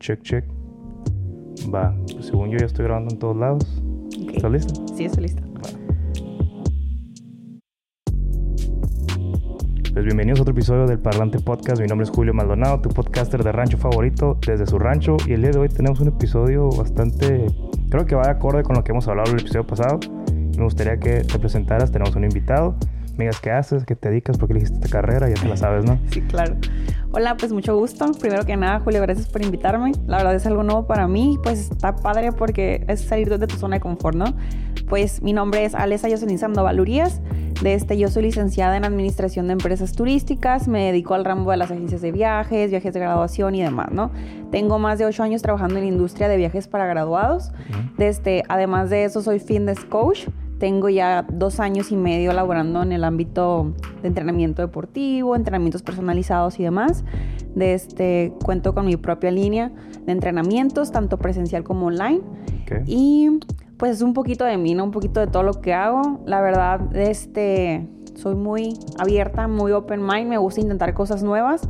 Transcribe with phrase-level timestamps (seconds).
[0.00, 0.44] Check, check.
[1.72, 1.94] Va.
[2.10, 3.82] Pues según yo ya estoy grabando en todos lados.
[4.22, 4.30] Ok.
[4.34, 4.74] ¿Estás lista?
[4.96, 5.42] Sí, estoy lista.
[9.92, 11.82] Pues bienvenidos a otro episodio del Parlante Podcast.
[11.82, 15.18] Mi nombre es Julio Maldonado, tu podcaster de rancho favorito desde su rancho.
[15.26, 17.44] Y el día de hoy tenemos un episodio bastante,
[17.90, 20.00] creo que va de acorde con lo que hemos hablado en el episodio pasado.
[20.56, 21.92] Me gustaría que te presentaras.
[21.92, 22.74] Tenemos un invitado.
[23.18, 25.58] Me digas qué haces, qué te dedicas, por qué elegiste esta carrera, ya te la
[25.58, 25.98] sabes, ¿no?
[26.10, 26.56] Sí, claro.
[27.12, 28.06] Hola, pues mucho gusto.
[28.20, 29.90] Primero que nada, Julio, gracias por invitarme.
[30.06, 33.56] La verdad es algo nuevo para mí, pues está padre porque es salir de tu
[33.56, 34.26] zona de confort, ¿no?
[34.88, 37.20] Pues mi nombre es Alesa Yoselin Sandoval Urias.
[37.62, 41.56] De este, yo soy licenciada en Administración de Empresas Turísticas, me dedico al ramo de
[41.56, 44.12] las agencias de viajes, viajes de graduación y demás, ¿no?
[44.52, 47.50] Tengo más de ocho años trabajando en la industria de viajes para graduados.
[47.98, 50.28] De este, además de eso, soy fitness coach.
[50.60, 56.60] Tengo ya dos años y medio laborando en el ámbito de entrenamiento deportivo, entrenamientos personalizados
[56.60, 57.02] y demás.
[57.54, 59.72] De este, cuento con mi propia línea
[60.04, 62.20] de entrenamientos, tanto presencial como online.
[62.62, 62.82] Ok.
[62.86, 63.40] Y
[63.78, 64.84] pues es un poquito de mí, ¿no?
[64.84, 66.20] Un poquito de todo lo que hago.
[66.26, 71.66] La verdad, este, soy muy abierta, muy open mind, me gusta intentar cosas nuevas.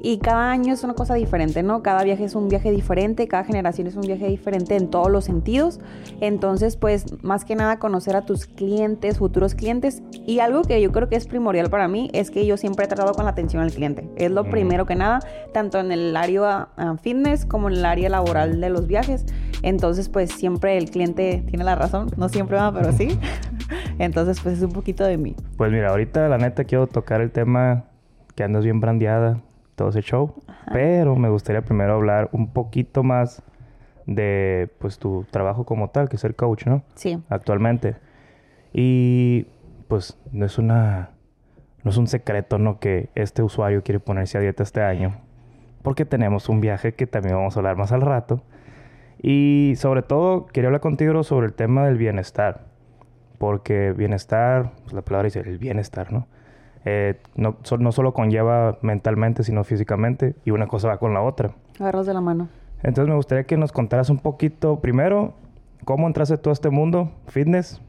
[0.00, 1.82] Y cada año es una cosa diferente, ¿no?
[1.82, 5.24] Cada viaje es un viaje diferente, cada generación es un viaje diferente en todos los
[5.24, 5.78] sentidos.
[6.20, 10.02] Entonces, pues, más que nada conocer a tus clientes, futuros clientes.
[10.26, 12.88] Y algo que yo creo que es primordial para mí es que yo siempre he
[12.88, 14.08] tratado con la atención al cliente.
[14.16, 14.50] Es lo Mm.
[14.50, 15.20] primero que nada,
[15.52, 19.24] tanto en el área ah, fitness como en el área laboral de los viajes.
[19.62, 22.08] Entonces, pues, siempre el cliente tiene la razón.
[22.16, 23.18] No siempre va, pero sí.
[23.98, 25.36] Entonces, pues, es un poquito de mí.
[25.56, 27.84] Pues mira, ahorita la neta quiero tocar el tema
[28.34, 29.40] que andas bien brandeada,
[29.74, 30.34] todo ese show.
[30.72, 33.42] Pero me gustaría primero hablar un poquito más
[34.06, 36.82] de pues tu trabajo como tal, que es ser coach, ¿no?
[36.94, 37.22] Sí.
[37.28, 37.96] Actualmente.
[38.72, 39.46] Y
[39.88, 41.10] pues no es una
[41.84, 42.78] no es un secreto, ¿no?
[42.78, 45.20] Que este usuario quiere ponerse a dieta este año.
[45.82, 48.42] Porque tenemos un viaje que también vamos a hablar más al rato.
[49.20, 52.66] Y sobre todo, quería hablar contigo sobre el tema del bienestar.
[53.38, 56.28] Porque bienestar, pues la palabra dice el bienestar, ¿no?
[56.84, 60.34] Eh, no, so- no solo conlleva mentalmente, sino físicamente.
[60.44, 61.52] Y una cosa va con la otra.
[61.78, 62.48] Agarros de la mano.
[62.82, 65.34] Entonces me gustaría que nos contaras un poquito, primero,
[65.84, 67.80] cómo entraste tú a este mundo, fitness,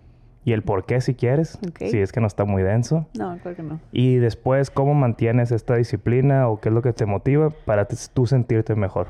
[0.45, 1.79] y el por qué si quieres, Ok.
[1.89, 3.07] si es que no está muy denso.
[3.17, 3.79] No, creo que no.
[3.91, 8.27] Y después, cómo mantienes esta disciplina o qué es lo que te motiva para tú
[8.27, 9.07] sentirte mejor.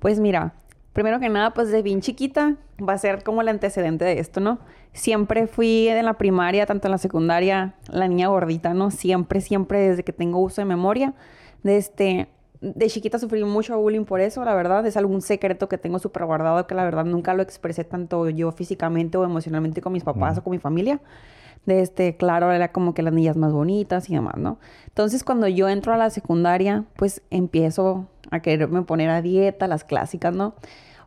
[0.00, 0.52] Pues mira,
[0.92, 4.40] primero que nada, pues de bien chiquita va a ser como el antecedente de esto,
[4.40, 4.58] ¿no?
[4.92, 8.90] Siempre fui en la primaria, tanto en la secundaria, la niña gordita, ¿no?
[8.90, 11.14] Siempre, siempre, desde que tengo uso de memoria.
[11.62, 12.28] De, este,
[12.60, 14.86] de chiquita sufrí mucho bullying por eso, la verdad.
[14.86, 18.52] Es algún secreto que tengo súper guardado que la verdad nunca lo expresé tanto yo
[18.52, 21.00] físicamente o emocionalmente con mis papás o con mi familia.
[21.64, 24.58] De este, claro, era como que las niñas más bonitas y demás, ¿no?
[24.88, 29.84] Entonces, cuando yo entro a la secundaria, pues empiezo a quererme poner a dieta, las
[29.84, 30.54] clásicas, ¿no?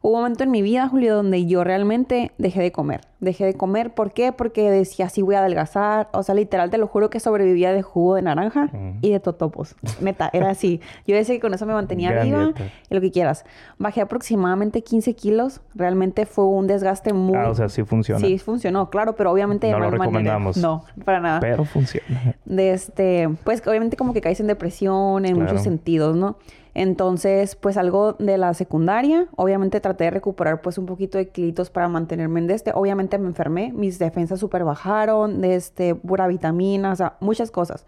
[0.02, 3.02] Hubo un momento en mi vida, Julio, donde yo realmente dejé de comer.
[3.22, 4.32] Dejé de comer, ¿por qué?
[4.32, 6.10] Porque decía, sí voy a adelgazar.
[6.14, 8.70] O sea, literal, te lo juro que sobrevivía de jugo de naranja
[9.02, 9.76] y de totopos.
[10.02, 10.80] Neta, era así.
[11.08, 12.64] Yo decía que con eso me mantenía Gran viva dieta.
[12.88, 13.46] y lo que quieras.
[13.80, 15.62] Bajé aproximadamente 15 kilos.
[15.74, 17.36] Realmente fue un desgaste muy...
[17.36, 18.20] Ah, o sea, sí funciona.
[18.20, 20.08] Sí, funcionó, claro, pero obviamente de No lo mal manera.
[20.36, 20.58] recomendamos.
[20.58, 21.40] No, para nada.
[21.40, 22.36] Pero funciona.
[22.46, 25.50] De este, pues obviamente como que caes en depresión en Claro.
[25.50, 26.38] muchos sentidos, ¿no?
[26.76, 31.70] Entonces, pues algo de la secundaria, obviamente traté de recuperar pues un poquito de kilitos
[31.70, 32.74] para mantenerme en este.
[32.76, 37.86] Obviamente me enfermé, mis defensas súper bajaron, de este, pura vitamina, o sea, muchas cosas.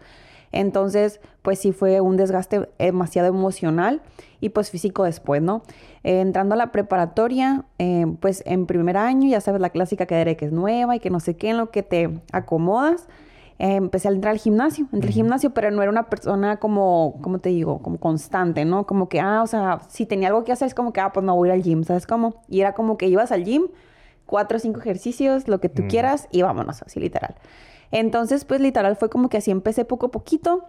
[0.52, 4.00] Entonces, pues sí fue un desgaste demasiado emocional
[4.40, 5.62] y pues físico después, ¿no?
[6.02, 10.36] Eh, entrando a la preparatoria, eh, pues en primer año, ya sabes la clásica que
[10.38, 13.06] que es nueva y que no sé qué, en lo que te acomodas.
[13.58, 17.18] Eh, empecé a entrar al gimnasio, entré al gimnasio, pero no era una persona como,
[17.22, 17.80] ¿cómo te digo?
[17.82, 18.86] Como constante, ¿no?
[18.86, 21.24] Como que, ah, o sea, si tenía algo que hacer, es como que, ah, pues
[21.26, 22.42] no voy a ir al gym, ¿sabes cómo?
[22.48, 23.64] Y era como que ibas al gym,
[24.26, 25.88] cuatro o cinco ejercicios, lo que tú Mm.
[25.88, 27.34] quieras, y vámonos, así literal.
[27.90, 30.64] Entonces, pues literal fue como que así empecé poco a poquito.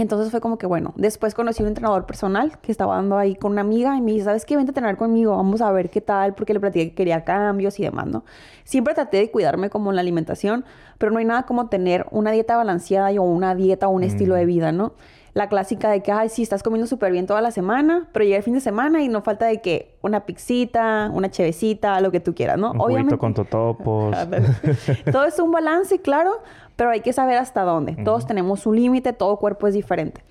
[0.00, 3.52] Entonces fue como que bueno, después conocí un entrenador personal que estaba dando ahí con
[3.52, 4.56] una amiga y me dice, ¿sabes qué?
[4.56, 7.78] Vente a entrenar conmigo, vamos a ver qué tal, porque le platiqué que quería cambios
[7.78, 8.24] y demás, ¿no?
[8.64, 10.64] Siempre traté de cuidarme como en la alimentación,
[10.96, 14.34] pero no hay nada como tener una dieta balanceada o una dieta o un estilo
[14.36, 14.94] de vida, ¿no?
[15.32, 18.38] La clásica de que, ay, sí, estás comiendo súper bien toda la semana, pero llega
[18.38, 22.20] el fin de semana y no falta de que una pixita, una chevecita, lo que
[22.20, 22.72] tú quieras, ¿no?
[22.72, 24.16] Un juguito con totopos.
[25.12, 26.40] Todo es un balance, claro,
[26.76, 27.96] pero hay que saber hasta dónde.
[28.04, 30.22] Todos tenemos un límite, todo cuerpo es diferente.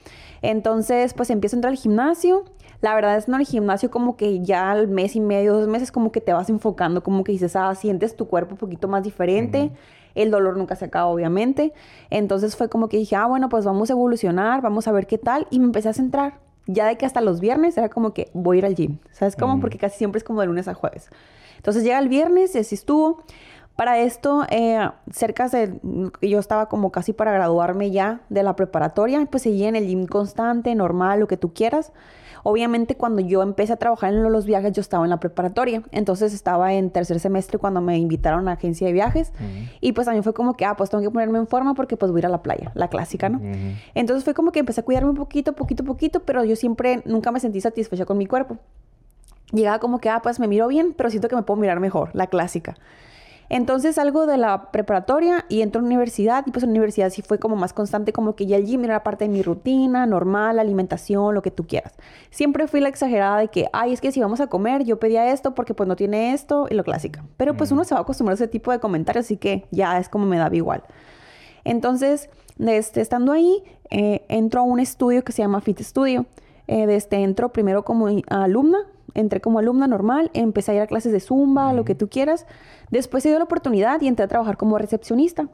[0.41, 2.45] Entonces, pues empiezo a entrar al gimnasio.
[2.81, 5.91] La verdad es no el gimnasio como que ya al mes y medio, dos meses
[5.91, 9.03] como que te vas enfocando, como que dices, ah, sientes tu cuerpo un poquito más
[9.03, 9.71] diferente.
[10.15, 11.73] El dolor nunca se acaba, obviamente.
[12.09, 15.17] Entonces fue como que dije, ah, bueno, pues vamos a evolucionar, vamos a ver qué
[15.17, 15.47] tal.
[15.49, 16.39] Y me empecé a centrar.
[16.67, 18.99] ya de que hasta los viernes era como que voy a ir al gym.
[19.11, 19.57] ¿Sabes cómo?
[19.57, 19.61] Mm.
[19.61, 21.09] Porque casi siempre es como de lunes a jueves.
[21.57, 23.23] Entonces llega el viernes y así estuvo.
[23.75, 25.79] Para esto, eh, cerca de...
[26.21, 29.25] Yo estaba como casi para graduarme ya de la preparatoria.
[29.25, 31.91] Pues seguía en el gym constante, normal, lo que tú quieras.
[32.43, 35.83] Obviamente cuando yo empecé a trabajar en los viajes, yo estaba en la preparatoria.
[35.91, 39.31] Entonces estaba en tercer semestre cuando me invitaron a la agencia de viajes.
[39.35, 39.69] Ujú.
[39.81, 41.97] Y pues a mí fue como que, ah, pues tengo que ponerme en forma porque
[41.97, 43.41] pues voy a ir a la playa, la clásica, ¿no?
[43.95, 47.31] Entonces fue como que empecé a cuidarme un poquito, poquito, poquito, pero yo siempre nunca
[47.31, 48.57] me sentí satisfecha con mi cuerpo.
[49.51, 52.11] Llegaba como que, ah, pues me miro bien, pero siento que me puedo mirar mejor,
[52.13, 52.75] la clásica.
[53.49, 57.09] Entonces salgo de la preparatoria y entro a la universidad y pues en la universidad
[57.09, 60.05] sí fue como más constante, como que ya el gym era parte de mi rutina,
[60.05, 61.95] normal, alimentación, lo que tú quieras.
[62.29, 65.31] Siempre fui la exagerada de que, ay, es que si vamos a comer, yo pedía
[65.31, 67.25] esto porque pues no tiene esto y lo clásica.
[67.37, 69.97] Pero pues uno se va a acostumbrar a ese tipo de comentarios, así que ya
[69.97, 70.83] es como me daba igual.
[71.63, 72.29] Entonces,
[72.59, 76.25] este, estando ahí, eh, entro a un estudio que se llama Fit Studio.
[76.67, 78.77] Eh, desde entro primero como alumna,
[79.13, 82.45] entré como alumna normal, empecé a ir a clases de zumba, lo que tú quieras.
[82.91, 85.47] Después se dio la oportunidad y entré a trabajar como recepcionista.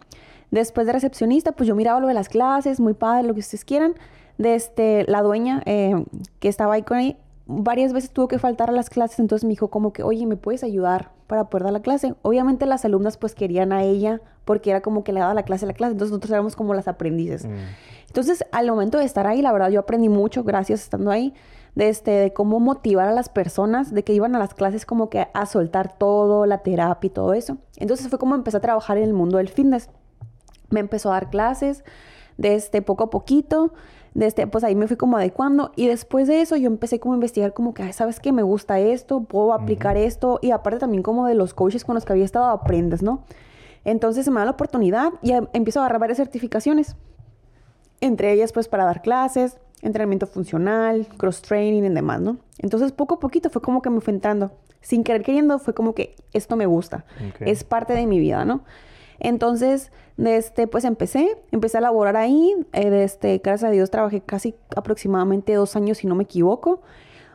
[0.52, 3.66] Después de recepcionista, pues yo miraba lo de las clases, muy padre, lo que ustedes
[3.66, 3.96] quieran.
[4.38, 6.06] Desde la dueña eh,
[6.40, 7.18] que estaba ahí con ahí,
[7.48, 10.36] varias veces tuvo que faltar a las clases, entonces me dijo como que, oye, ¿me
[10.36, 12.16] puedes ayudar para poder dar la clase?
[12.22, 15.66] Obviamente las alumnas pues querían a ella porque era como que le daba la clase
[15.66, 17.46] a la clase, entonces nosotros éramos como las aprendices.
[17.46, 17.52] Mm.
[18.08, 21.34] Entonces, al momento de estar ahí, la verdad, yo aprendí mucho gracias estando ahí,
[21.76, 25.10] de, este, de cómo motivar a las personas, de que iban a las clases como
[25.10, 27.58] que a soltar todo, la terapia y todo eso.
[27.78, 29.90] Entonces fue como empecé a trabajar en el mundo del fitness.
[30.70, 31.84] Me empezó a dar clases,
[32.38, 33.74] de este poco a poquito,
[34.14, 37.14] de este, pues ahí me fui como adecuando y después de eso yo empecé como
[37.14, 38.32] a investigar como que, "Ay, ¿sabes qué?
[38.32, 42.06] Me gusta esto, puedo aplicar esto y aparte también como de los coaches con los
[42.06, 43.24] que había estado aprendes, ¿no?
[43.84, 46.96] Entonces se me da la oportunidad y em- empiezo a agarrar varias certificaciones
[48.02, 52.38] entre ellas pues para dar clases, entrenamiento funcional, cross training y demás, ¿no?
[52.58, 54.52] Entonces poco a poquito fue como que me fue entrando,
[54.82, 57.06] sin querer queriendo fue como que esto me gusta,
[57.40, 58.64] es parte de mi vida, ¿no?
[59.20, 64.56] Entonces, este, pues empecé, empecé a laborar ahí, eh, este, gracias a Dios trabajé casi
[64.76, 66.82] aproximadamente dos años, si no me equivoco.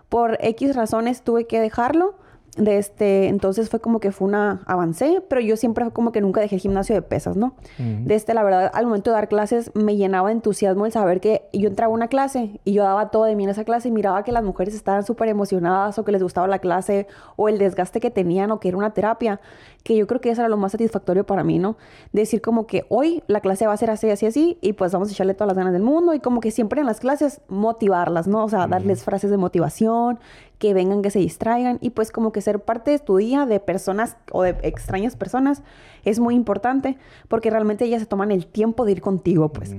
[0.09, 2.17] Por X razones tuve que dejarlo.
[2.61, 6.21] De este, entonces fue como que fue una, avancé, pero yo siempre fue como que
[6.21, 7.55] nunca dejé el gimnasio de pesas, ¿no?
[7.79, 8.05] Ujú.
[8.05, 11.21] De este, la verdad, al momento de dar clases me llenaba de entusiasmo el saber
[11.21, 13.89] que yo entraba a una clase y yo daba todo de mí en esa clase
[13.89, 17.49] y miraba que las mujeres estaban súper emocionadas o que les gustaba la clase o
[17.49, 19.41] el desgaste que tenían o que era una terapia,
[19.83, 21.77] que yo creo que eso era lo más satisfactorio para mí, ¿no?
[22.13, 25.09] Decir como que hoy la clase va a ser así, así, así y pues vamos
[25.09, 28.27] a echarle todas las ganas del mundo y como que siempre en las clases motivarlas,
[28.27, 28.45] ¿no?
[28.45, 30.19] O sea, darles frases de motivación,
[30.59, 33.61] que vengan, que se distraigan y pues como que ser parte de tu día de
[33.61, 35.63] personas o de extrañas personas
[36.05, 36.99] es muy importante
[37.29, 39.75] porque realmente ellas se toman el tiempo de ir contigo, pues.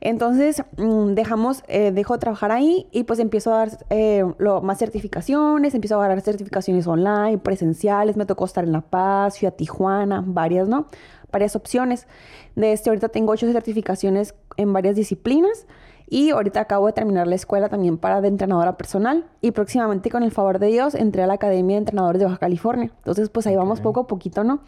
[0.00, 4.60] Entonces mm, dejamos, eh, dejo de trabajar ahí y pues empiezo a dar eh, lo-
[4.62, 9.48] más certificaciones, empiezo a agarrar certificaciones online, presenciales, me tocó estar en La Paz, fui
[9.48, 10.86] a Tijuana, varias, ¿no?
[11.32, 12.06] Varias opciones.
[12.54, 15.66] De este, ahorita tengo ocho certificaciones en varias disciplinas
[16.08, 20.22] y ahorita acabo de terminar la escuela también para de entrenadora personal y próximamente con
[20.22, 22.92] el favor de Dios entré a la Academia de Entrenadores de Baja California.
[22.98, 23.84] Entonces pues ahí vamos Ok.
[23.84, 24.60] poco a poquito, ¿no?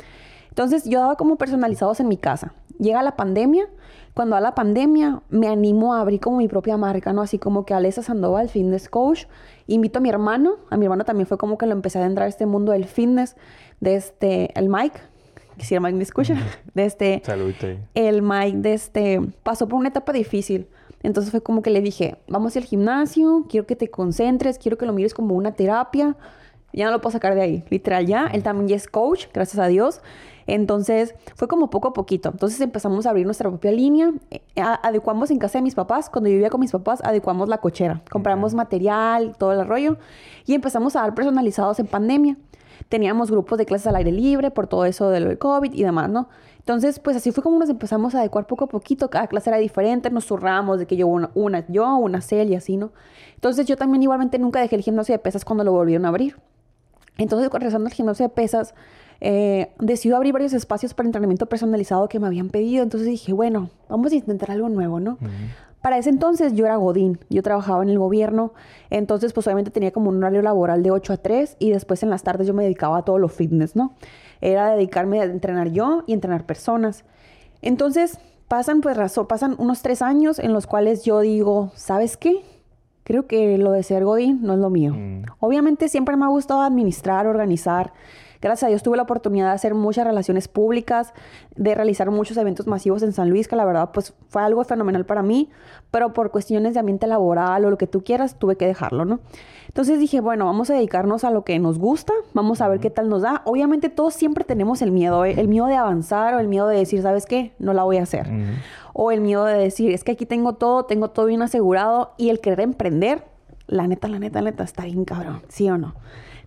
[0.51, 2.53] Entonces yo daba como personalizados en mi casa.
[2.79, 3.69] Llega la pandemia.
[4.15, 7.23] Cuando a la pandemia me animo a abrir como mi propia marca, ¿no?
[7.23, 9.25] Así como que Alessa Sandoval, fitness coach.
[9.67, 10.57] Invito a mi hermano.
[10.69, 12.87] A mi hermano también fue como que lo empecé a entrar a este mundo del
[12.87, 13.37] fitness.
[13.79, 14.99] De este, el Mike.
[15.57, 16.35] Que si el Mike me escucha.
[16.75, 17.79] De este, ahí.
[17.95, 20.67] el Mike de este, pasó por una etapa difícil.
[21.03, 24.87] Entonces fue como que le dije, vamos al gimnasio, quiero que te concentres, quiero que
[24.87, 26.17] lo mires como una terapia.
[26.73, 28.27] Ya no lo puedo sacar de ahí, literal ya.
[28.27, 30.01] Él también ya es coach, gracias a Dios.
[30.47, 32.31] Entonces fue como poco a poquito.
[32.31, 34.13] Entonces empezamos a abrir nuestra propia línea.
[34.31, 37.49] Eh, a- adecuamos en casa de mis papás, cuando yo vivía con mis papás, adecuamos
[37.49, 38.03] la cochera.
[38.11, 39.99] Compramos material, todo el rollo.
[40.47, 42.37] Y empezamos a dar personalizados en pandemia
[42.89, 46.29] teníamos grupos de clases al aire libre por todo eso del COVID y demás, ¿no?
[46.59, 49.11] Entonces, pues así fue como nos empezamos a adecuar poco a poquito.
[49.11, 52.55] Cada clase era diferente, nos zurramos de que yo una, una yo, una Cel y
[52.57, 52.91] así, ¿no?
[53.35, 56.37] Entonces, yo también igualmente nunca dejé el gimnasio de pesas cuando lo volvieron a abrir.
[57.19, 58.75] Entonces, regresando al gimnasio de pesas,
[59.21, 62.83] eh, decido abrir varios espacios para entrenamiento personalizado que me habían pedido.
[62.83, 65.19] Entonces dije, bueno, vamos a intentar algo nuevo, ¿no?
[65.83, 68.53] Para ese entonces yo era Godín, yo trabajaba en el gobierno,
[68.91, 72.11] entonces pues obviamente tenía como un horario laboral de 8 a 3 y después en
[72.11, 73.95] las tardes yo me dedicaba a todo lo fitness, ¿no?
[74.43, 77.05] Era dedicarme a entrenar yo y entrenar personas.
[77.63, 82.43] Entonces pasan pues razón, pasan unos tres años en los cuales yo digo, ¿sabes qué?
[83.05, 84.93] Creo que lo de ser Godín no es lo mío.
[84.93, 85.23] Mm.
[85.39, 87.93] Obviamente siempre me ha gustado administrar, organizar,
[88.41, 91.13] Gracias a Dios tuve la oportunidad de hacer muchas relaciones públicas,
[91.57, 95.05] de realizar muchos eventos masivos en San Luis, que la verdad pues fue algo fenomenal
[95.05, 95.51] para mí,
[95.91, 99.21] pero por cuestiones de ambiente laboral o lo que tú quieras, tuve que dejarlo, ¿no?
[99.69, 102.91] Entonces dije, bueno, vamos a dedicarnos a lo que nos gusta, vamos a ver qué
[102.91, 103.43] tal nos da.
[103.45, 105.35] Obviamente todos siempre tenemos el miedo, ¿eh?
[105.37, 107.53] el miedo de avanzar o el miedo de decir, ¿sabes qué?
[107.59, 108.29] No la voy a hacer.
[108.95, 112.31] O el miedo de decir, es que aquí tengo todo, tengo todo bien asegurado y
[112.31, 113.25] el querer emprender,
[113.67, 115.95] la neta, la neta, la neta, está bien cabrón, ¿sí o no?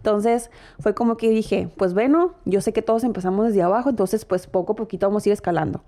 [0.03, 4.25] Entonces fue como que dije, pues bueno, yo sé que todos empezamos desde abajo, entonces
[4.25, 5.81] pues poco a poquito vamos a ir escalando.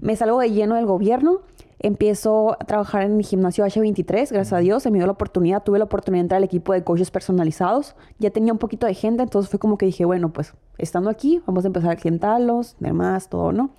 [0.00, 1.42] Me salgo de lleno del gobierno,
[1.78, 5.62] empiezo a trabajar en mi gimnasio H23, gracias a Dios, se me dio la oportunidad,
[5.62, 8.94] tuve la oportunidad de entrar al equipo de coaches personalizados, ya tenía un poquito de
[8.94, 12.74] gente, entonces fue como que dije, bueno, pues estando aquí, vamos a empezar a clientarlos,
[12.80, 13.70] demás, todo, ¿no?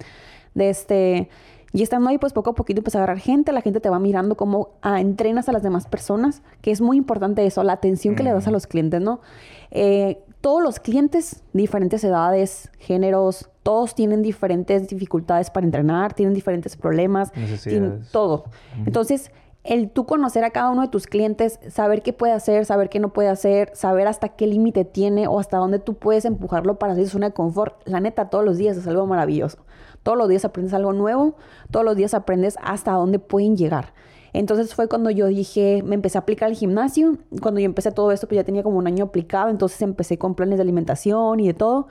[0.53, 1.29] De este...
[1.74, 4.00] Y estando ahí, pues poco a poquito empieza a agarrar gente, la gente te va
[4.00, 8.16] mirando cómo ah, entrenas a las demás personas, que es muy importante eso, la atención
[8.16, 9.20] que le das a los clientes, ¿no?
[9.72, 16.78] Eh, todos los clientes, diferentes edades, géneros, todos tienen diferentes dificultades para entrenar, tienen diferentes
[16.78, 17.32] problemas,
[17.64, 18.46] tienen todo.
[18.86, 19.32] Entonces,
[19.66, 23.00] el tú conocer a cada uno de tus clientes, saber qué puede hacer, saber qué
[23.00, 26.94] no puede hacer, saber hasta qué límite tiene o hasta dónde tú puedes empujarlo para
[26.94, 29.58] hacer zona de confort, la neta, todos los días es algo maravilloso.
[30.06, 31.34] Todos los días aprendes algo nuevo,
[31.72, 33.96] todos los días aprendes hasta dónde pueden llegar.
[34.34, 37.18] Entonces fue cuando yo dije, me empecé a aplicar al gimnasio.
[37.42, 40.36] Cuando yo empecé todo esto, pues ya tenía como un año aplicado, entonces empecé con
[40.36, 41.88] planes de alimentación y de todo.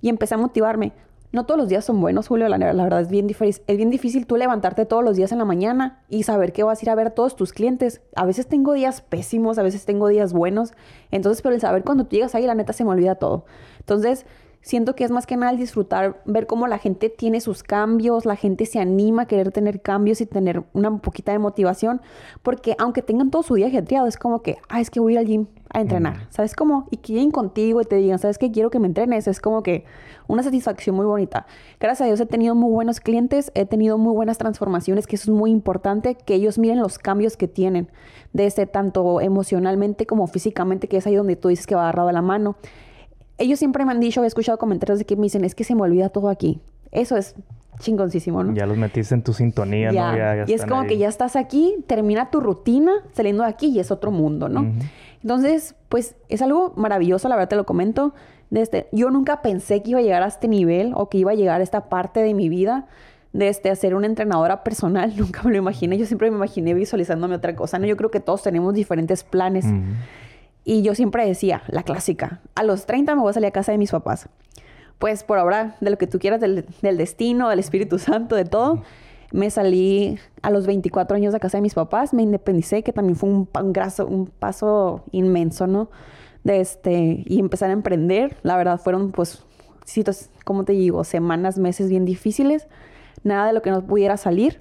[0.00, 0.94] Y empecé a motivarme.
[1.30, 3.62] No todos los días son buenos, Julio, la, la, verdad es bien, difícil.
[3.66, 6.80] es bien difícil tú levantarte todos los días en la mañana y saber que vas
[6.80, 8.00] a ir a ver a todos tus clientes.
[8.16, 10.72] A veces tengo días pésimos, a veces tengo días buenos.
[11.10, 13.44] Entonces, pero el saber cuando tú llegas ahí, la neta se me olvida todo.
[13.80, 14.24] Entonces,
[14.60, 18.26] Siento que es más que nada el disfrutar, ver cómo la gente tiene sus cambios,
[18.26, 22.02] la gente se anima a querer tener cambios y tener una poquita de motivación,
[22.42, 25.14] porque aunque tengan todo su día ajetreado, es como que, ah, es que voy a
[25.14, 26.88] ir al gym a entrenar, ¿sabes cómo?
[26.90, 28.50] Y que lleguen contigo y te digan, ¿sabes qué?
[28.50, 29.84] Quiero que me entrenes, es como que
[30.26, 31.46] una satisfacción muy bonita.
[31.78, 35.30] Gracias a Dios he tenido muy buenos clientes, he tenido muy buenas transformaciones, que eso
[35.30, 37.90] es muy importante, que ellos miren los cambios que tienen,
[38.32, 42.12] desde tanto emocionalmente como físicamente, que es ahí donde tú dices que va agarrado a
[42.12, 42.56] la mano
[43.38, 45.74] ellos siempre me han dicho, he escuchado comentarios de que me dicen, es que se
[45.74, 46.60] me olvida todo aquí.
[46.90, 47.34] Eso es
[47.78, 48.54] chingoncísimo, ¿no?
[48.54, 50.16] Ya los metiste en tu sintonía, ¿no?
[50.16, 53.78] Ya, y es como que ya estás aquí, termina tu rutina, saliendo de aquí y
[53.78, 54.66] es otro mundo, ¿no?
[55.22, 58.14] Entonces, pues es algo maravilloso, la verdad te lo comento.
[58.50, 61.34] Desde, yo nunca pensé que iba a llegar a este nivel o que iba a
[61.34, 62.86] llegar a esta parte de mi vida
[63.32, 65.12] de este, ser una entrenadora personal.
[65.16, 65.98] Nunca me lo imaginé.
[65.98, 67.78] Yo siempre me imaginé visualizándome otra cosa.
[67.78, 67.86] ¿no?
[67.86, 69.66] Yo creo que todos tenemos diferentes planes.
[70.64, 73.72] Y yo siempre decía, la clásica, a los 30 me voy a salir a casa
[73.72, 74.28] de mis papás.
[74.98, 78.82] Pues por ahora, de lo que tú quieras, del, destino, del Espíritu Santo, de todo,
[79.32, 83.16] me salí a los 24 años de casa de mis papás, me independicé, que también
[83.16, 83.72] fue un, un,
[84.08, 85.90] un paso inmenso, ¿no?
[86.44, 88.36] Este, y empezar a emprender.
[88.42, 89.44] La verdad, fueron, pues,
[90.44, 92.66] como te digo, semanas, meses bien difíciles.
[93.22, 94.60] Nada de lo que no pudiera salir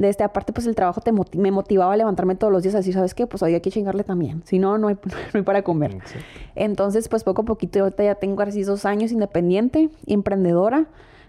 [0.00, 2.90] de este, aparte, pues el trabajo te me motivaba a levantarme todos los días así,
[2.90, 3.26] ¿sabes qué?
[3.26, 4.42] Pues hoy hay que chingarle también.
[4.46, 4.94] Si no, no hay,
[5.44, 5.98] para comer.
[6.54, 10.86] Entonces, pues poco a poquito, ahorita ya tengo casi dos años independiente, emprendedora,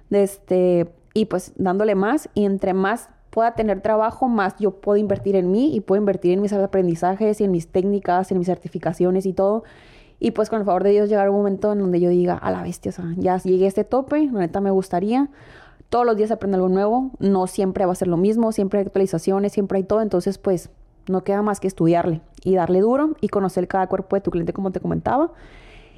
[0.09, 2.29] de este, y pues dándole más.
[2.33, 6.31] Y entre más pueda tener trabajo, más yo puedo invertir en mí y puedo invertir
[6.31, 9.65] en mis aprendizajes y en mis técnicas, en mis certificaciones y todo.
[10.17, 12.51] Y pues con el favor de Dios llegar un momento en donde yo diga, a
[12.51, 15.29] la bestia, o sea, ya llegué a este tope, la neta me gustaría
[15.91, 18.85] todos los días aprende algo nuevo, no siempre va a ser lo mismo, siempre hay
[18.85, 20.69] actualizaciones, siempre hay todo, entonces pues
[21.09, 24.53] no queda más que estudiarle y darle duro y conocer cada cuerpo de tu cliente
[24.53, 25.33] como te comentaba.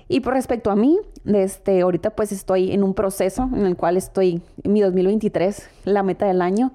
[0.07, 3.95] Y por respecto a mí, desde ahorita pues estoy en un proceso en el cual
[3.95, 6.71] estoy en mi 2023, la meta del año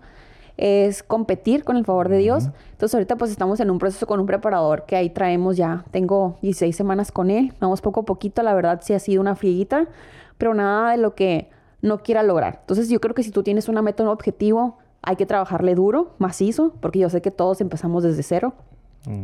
[0.57, 2.51] es competir con el favor de Dios.
[2.71, 6.39] Entonces ahorita pues estamos en un proceso con un preparador que ahí traemos ya, tengo
[6.43, 9.89] 16 semanas con él, vamos poco a poquito, la verdad sí ha sido una frieguita,
[10.39, 12.59] pero nada de lo que no quiera lograr.
[12.61, 16.15] Entonces yo creo que si tú tienes una meta, un objetivo, hay que trabajarle duro,
[16.19, 18.55] macizo, porque yo sé que todos empezamos desde cero.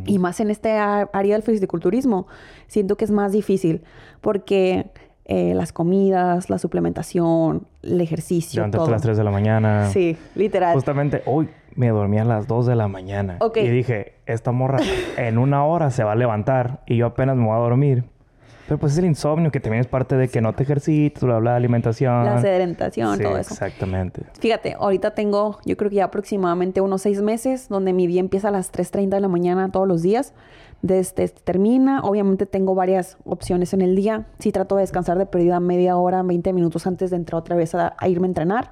[0.05, 2.25] Y más en este área del fisiculturismo,
[2.65, 3.83] siento que es más difícil
[4.19, 4.89] porque
[5.25, 8.61] eh, las comidas, la suplementación, el ejercicio.
[8.61, 9.89] Levantarte a las 3 de la mañana.
[9.89, 10.73] Sí, literal.
[10.73, 13.37] Justamente hoy me dormí a las 2 de la mañana.
[13.55, 14.79] Y dije, esta morra
[15.17, 18.05] en una hora se va a levantar y yo apenas me voy a dormir.
[18.67, 21.37] Pero pues es el insomnio que también es parte de que no te ejercitas, bla,
[21.37, 22.25] bla, alimentación.
[22.25, 23.53] La sedentación, todo eso.
[23.53, 24.23] Exactamente.
[24.39, 28.47] Fíjate, ahorita tengo, yo creo que ya aproximadamente unos seis meses, donde mi día empieza
[28.47, 30.33] a las 3.30 de la mañana todos los días.
[30.81, 34.25] Desde termina, obviamente tengo varias opciones en el día.
[34.39, 37.73] Sí trato de descansar de pérdida media hora, 20 minutos antes de entrar otra vez
[37.75, 38.71] a, irme a entrenar.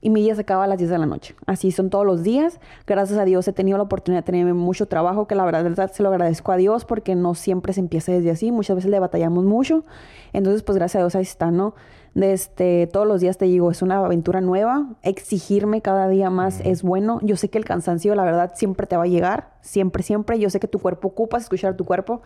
[0.00, 1.34] Y mi día se acaba a las 10 de la noche.
[1.46, 2.58] Así son todos los días.
[2.86, 6.02] Gracias a Dios he tenido la oportunidad de tener mucho trabajo, que la verdad se
[6.02, 8.50] lo agradezco a Dios porque no siempre se empieza desde así.
[8.50, 9.84] Muchas veces le batallamos mucho.
[10.32, 11.74] Entonces, pues gracias a Dios ahí está, ¿no?
[12.14, 14.88] De este, todos los días te digo, es una aventura nueva.
[15.02, 17.20] Exigirme cada día más es bueno.
[17.22, 19.52] Yo sé que el cansancio, la verdad, siempre te va a llegar.
[19.60, 20.38] Siempre, siempre.
[20.38, 22.22] Yo sé que tu cuerpo ocupas escuchar a tu cuerpo.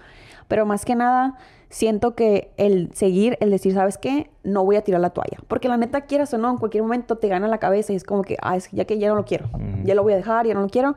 [0.48, 1.36] Pero más que nada,
[1.68, 4.30] siento que el seguir, el decir, ¿sabes qué?
[4.42, 5.38] No voy a tirar la toalla.
[5.48, 8.04] Porque la neta, quieras o no, en cualquier momento te gana la cabeza y es
[8.04, 9.48] como que, ah, es ya que ya no lo quiero.
[9.84, 10.96] Ya lo voy a dejar, ya no lo quiero.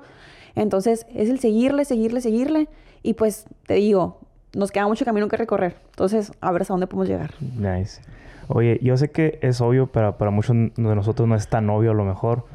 [0.55, 2.67] Entonces, es el seguirle, seguirle, seguirle.
[3.03, 4.19] Y pues, te digo,
[4.55, 5.75] nos queda mucho camino que recorrer.
[5.91, 7.31] Entonces, a ver hasta dónde podemos llegar.
[7.39, 8.01] Nice.
[8.47, 11.91] Oye, yo sé que es obvio, pero para muchos de nosotros no es tan obvio
[11.91, 12.45] a lo mejor.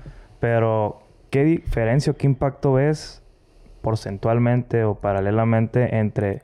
[0.40, 3.22] Pero, ¿qué diferencia o qué impacto ves
[3.82, 6.42] porcentualmente o paralelamente entre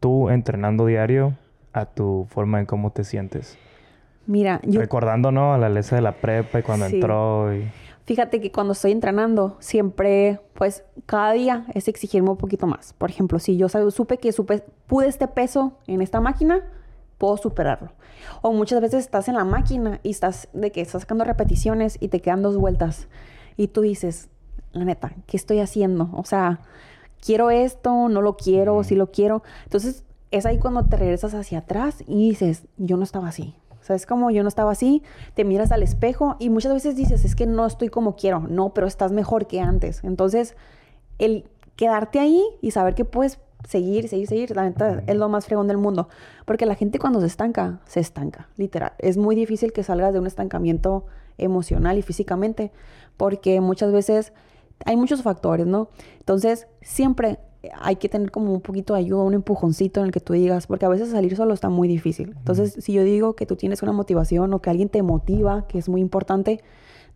[0.00, 1.34] tú entrenando diario
[1.72, 3.58] a tu forma en cómo te sientes?
[4.26, 4.80] Mira, yo...
[4.80, 5.54] Recordando, ¿no?
[5.54, 7.70] A la Lesa de la prepa y cuando entró y...
[8.06, 12.92] Fíjate que cuando estoy entrenando, siempre, pues, cada día es exigirme un poquito más.
[12.92, 16.60] Por ejemplo, si yo supe que supe, pude este peso en esta máquina,
[17.18, 17.90] puedo superarlo.
[18.42, 22.06] O muchas veces estás en la máquina y estás de que estás sacando repeticiones y
[22.06, 23.08] te quedan dos vueltas.
[23.56, 24.28] Y tú dices,
[24.70, 26.08] la neta, ¿qué estoy haciendo?
[26.12, 26.60] O sea,
[27.24, 29.42] quiero esto, no lo quiero, si lo quiero.
[29.64, 33.54] Entonces, es ahí cuando te regresas hacia atrás y dices, yo no estaba así.
[33.80, 35.02] O sea, es como yo no estaba así,
[35.34, 38.40] te miras al espejo y muchas veces dices, es que no estoy como quiero.
[38.40, 40.02] No, pero estás mejor que antes.
[40.02, 40.56] Entonces,
[41.18, 45.46] el quedarte ahí y saber que puedes seguir, seguir, seguir, la neta es lo más
[45.46, 46.08] fregón del mundo.
[46.44, 48.92] Porque la gente cuando se estanca, se estanca, literal.
[48.98, 51.06] Es muy difícil que salgas de un estancamiento
[51.38, 52.72] emocional y físicamente,
[53.16, 54.32] porque muchas veces
[54.84, 55.88] hay muchos factores, ¿no?
[56.18, 57.38] Entonces, siempre
[57.80, 60.66] hay que tener como un poquito de ayuda, un empujoncito en el que tú digas,
[60.66, 62.34] porque a veces salir solo está muy difícil.
[62.36, 65.78] Entonces, si yo digo que tú tienes una motivación o que alguien te motiva, que
[65.78, 66.62] es muy importante,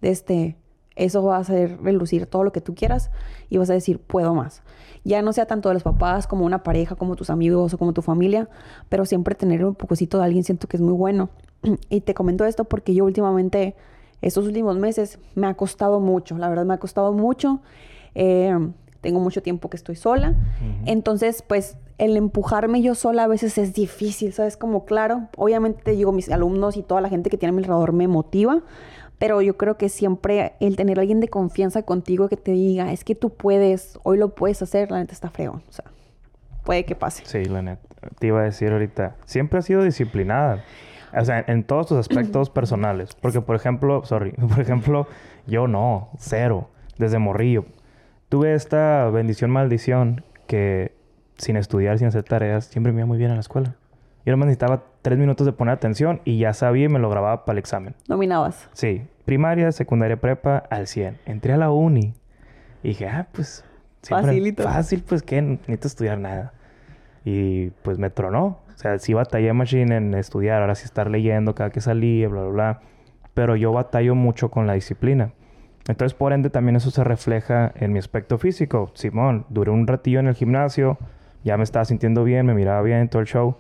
[0.01, 0.57] de este,
[0.97, 3.11] eso va a hacer relucir todo lo que tú quieras
[3.49, 4.63] y vas a decir, puedo más.
[5.05, 7.93] Ya no sea tanto de los papás como una pareja, como tus amigos o como
[7.93, 8.49] tu familia,
[8.89, 11.31] pero siempre tener un poquito de alguien siento que es muy bueno.
[11.89, 13.77] Y te comento esto porque yo últimamente
[14.23, 17.61] estos últimos meses me ha costado mucho, la verdad me ha costado mucho.
[18.15, 18.55] Eh,
[19.01, 20.35] tengo mucho tiempo que estoy sola.
[20.85, 24.57] Entonces, pues el empujarme yo sola a veces es difícil, ¿sabes?
[24.57, 27.59] Como claro, obviamente te digo, mis alumnos y toda la gente que tiene a mi
[27.63, 28.63] alrededor me motiva,
[29.19, 32.93] pero yo creo que siempre el tener a alguien de confianza contigo que te diga,
[32.93, 35.85] es que tú puedes, hoy lo puedes hacer, la neta está fregón, o sea,
[36.65, 37.25] puede que pase.
[37.27, 37.87] Sí, la neta.
[38.19, 40.65] Te iba a decir ahorita, siempre has sido disciplinada.
[41.17, 43.15] O sea, en todos tus aspectos personales.
[43.15, 45.07] Porque, por ejemplo, sorry, por ejemplo,
[45.47, 46.69] yo no, cero,
[46.99, 47.65] desde morrillo.
[48.29, 50.95] Tuve esta bendición, maldición, que
[51.39, 53.75] sin estudiar, sin hacer tareas, siempre me iba muy bien en la escuela.
[54.25, 57.45] Yo nomás necesitaba tres minutos de poner atención y ya sabía y me lo grababa
[57.45, 57.95] para el examen.
[58.07, 58.69] ¿Dominabas?
[58.73, 59.07] Sí.
[59.25, 61.19] Primaria, secundaria, prepa, al 100.
[61.25, 62.15] Entré a la uni
[62.83, 63.65] y dije, ah, pues...
[64.03, 64.63] Facilito.
[64.63, 66.55] Fácil, pues que necesito estudiar nada.
[67.25, 68.59] Y pues me tronó.
[68.75, 72.43] O sea, sí batallé machine en estudiar, ahora sí estar leyendo cada que salía, bla,
[72.43, 72.81] bla, bla.
[73.35, 75.33] Pero yo batallo mucho con la disciplina.
[75.89, 78.91] Entonces, por ende, también eso se refleja en mi aspecto físico.
[78.95, 80.99] Simón, duré un ratillo en el gimnasio,
[81.43, 83.57] ya me estaba sintiendo bien, me miraba bien todo el show.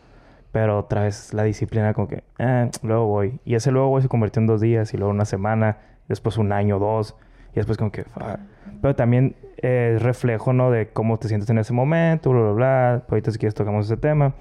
[0.52, 3.40] Pero otra vez la disciplina como que, eh, luego voy.
[3.44, 6.52] Y ese luego voy se convirtió en dos días y luego una semana, después un
[6.52, 7.16] año, dos.
[7.52, 8.04] Y después como que,
[8.80, 10.70] Pero también es reflejo, ¿no?
[10.70, 13.04] De cómo te sientes en ese momento, bla, bla, bla.
[13.08, 14.34] Ahorita si quieres tocamos ese tema.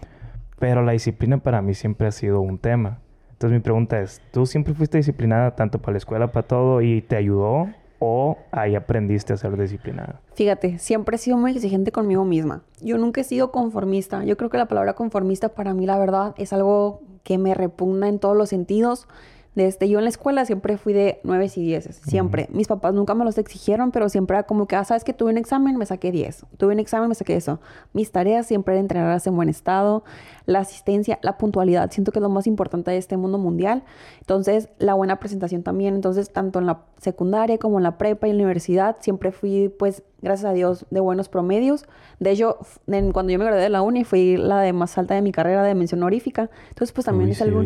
[0.60, 3.00] Pero la disciplina para mí siempre ha sido un tema.
[3.32, 7.02] Entonces mi pregunta es, ¿tú siempre fuiste disciplinada tanto para la escuela, para todo y
[7.02, 7.69] te ayudó?
[7.98, 10.22] ¿O ahí aprendiste a ser disciplinada?
[10.34, 12.63] Fíjate, siempre he sido muy exigente conmigo misma.
[12.82, 14.24] Yo nunca he sido conformista.
[14.26, 18.08] Yo creo que la palabra conformista para mí, la verdad, es algo que me repugna
[18.08, 19.08] en todos los sentidos.
[19.56, 22.48] Desde yo en la escuela siempre fui de 9 y 10, siempre.
[22.52, 25.32] Mis papás nunca me los exigieron, pero siempre era como que, ah, sabes que tuve
[25.32, 26.46] un examen, me saqué 10.
[26.58, 27.60] Tuve un examen, me saqué eso.
[27.92, 30.04] Mis tareas siempre eran entrenarlas en buen estado,
[30.46, 33.84] la asistencia, la puntualidad, siento que es lo más importante de este mundo mundial.
[34.22, 35.96] Entonces, la buena presentación también.
[35.96, 39.70] Entonces, tanto en la secundaria como en la prepa y en la universidad, siempre fui,
[39.70, 41.86] pues, gracias a Dios, de buenos promedios.
[42.20, 45.22] De hecho, cuando yo me gradué de la uni, fui la de más alta de
[45.22, 46.50] mi carrera de mención honorífica.
[46.70, 47.62] Entonces, pues también es, algo,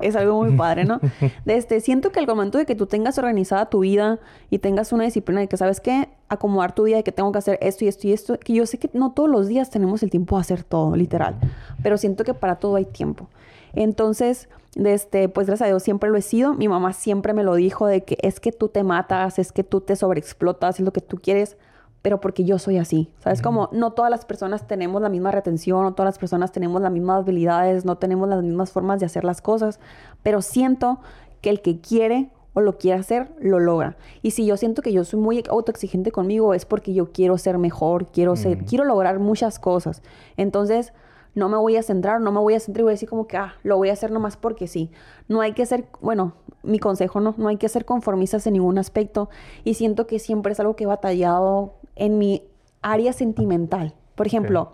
[0.00, 1.00] es algo muy padre, ¿no?
[1.44, 4.92] de este, siento que al momento de que tú tengas organizada tu vida y tengas
[4.92, 6.08] una disciplina de que, ¿sabes qué?
[6.28, 8.66] Acomodar tu día de que tengo que hacer esto y esto y esto, que yo
[8.66, 11.36] sé que no todos los días tenemos el tiempo de hacer todo, literal.
[11.82, 13.28] Pero siento que para todo hay tiempo.
[13.72, 16.54] Entonces, este, pues gracias a Dios siempre lo he sido.
[16.54, 19.64] Mi mamá siempre me lo dijo de que es que tú te matas, es que
[19.64, 21.56] tú te sobreexplotas, es lo que tú quieres
[22.02, 23.10] pero porque yo soy así.
[23.18, 23.42] ¿Sabes?
[23.42, 26.90] Como no todas las personas tenemos la misma retención, no todas las personas tenemos las
[26.92, 29.80] mismas habilidades, no tenemos las mismas formas de hacer las cosas,
[30.22, 31.00] pero siento
[31.42, 33.96] que el que quiere o lo quiere hacer, lo logra.
[34.22, 37.58] Y si yo siento que yo soy muy autoexigente conmigo, es porque yo quiero ser
[37.58, 38.64] mejor, quiero ser, Mm.
[38.64, 40.02] quiero lograr muchas cosas.
[40.36, 40.92] Entonces,
[41.36, 43.28] no me voy a centrar, no me voy a centrar y voy a decir como
[43.28, 44.90] que, ah, lo voy a hacer nomás porque sí.
[45.28, 46.32] No hay que ser, bueno,
[46.64, 49.30] mi consejo no, no hay que ser conformistas en ningún aspecto.
[49.62, 52.42] Y siento que siempre es algo que he batallado en mi
[52.82, 53.94] área sentimental.
[54.16, 54.72] Por ejemplo,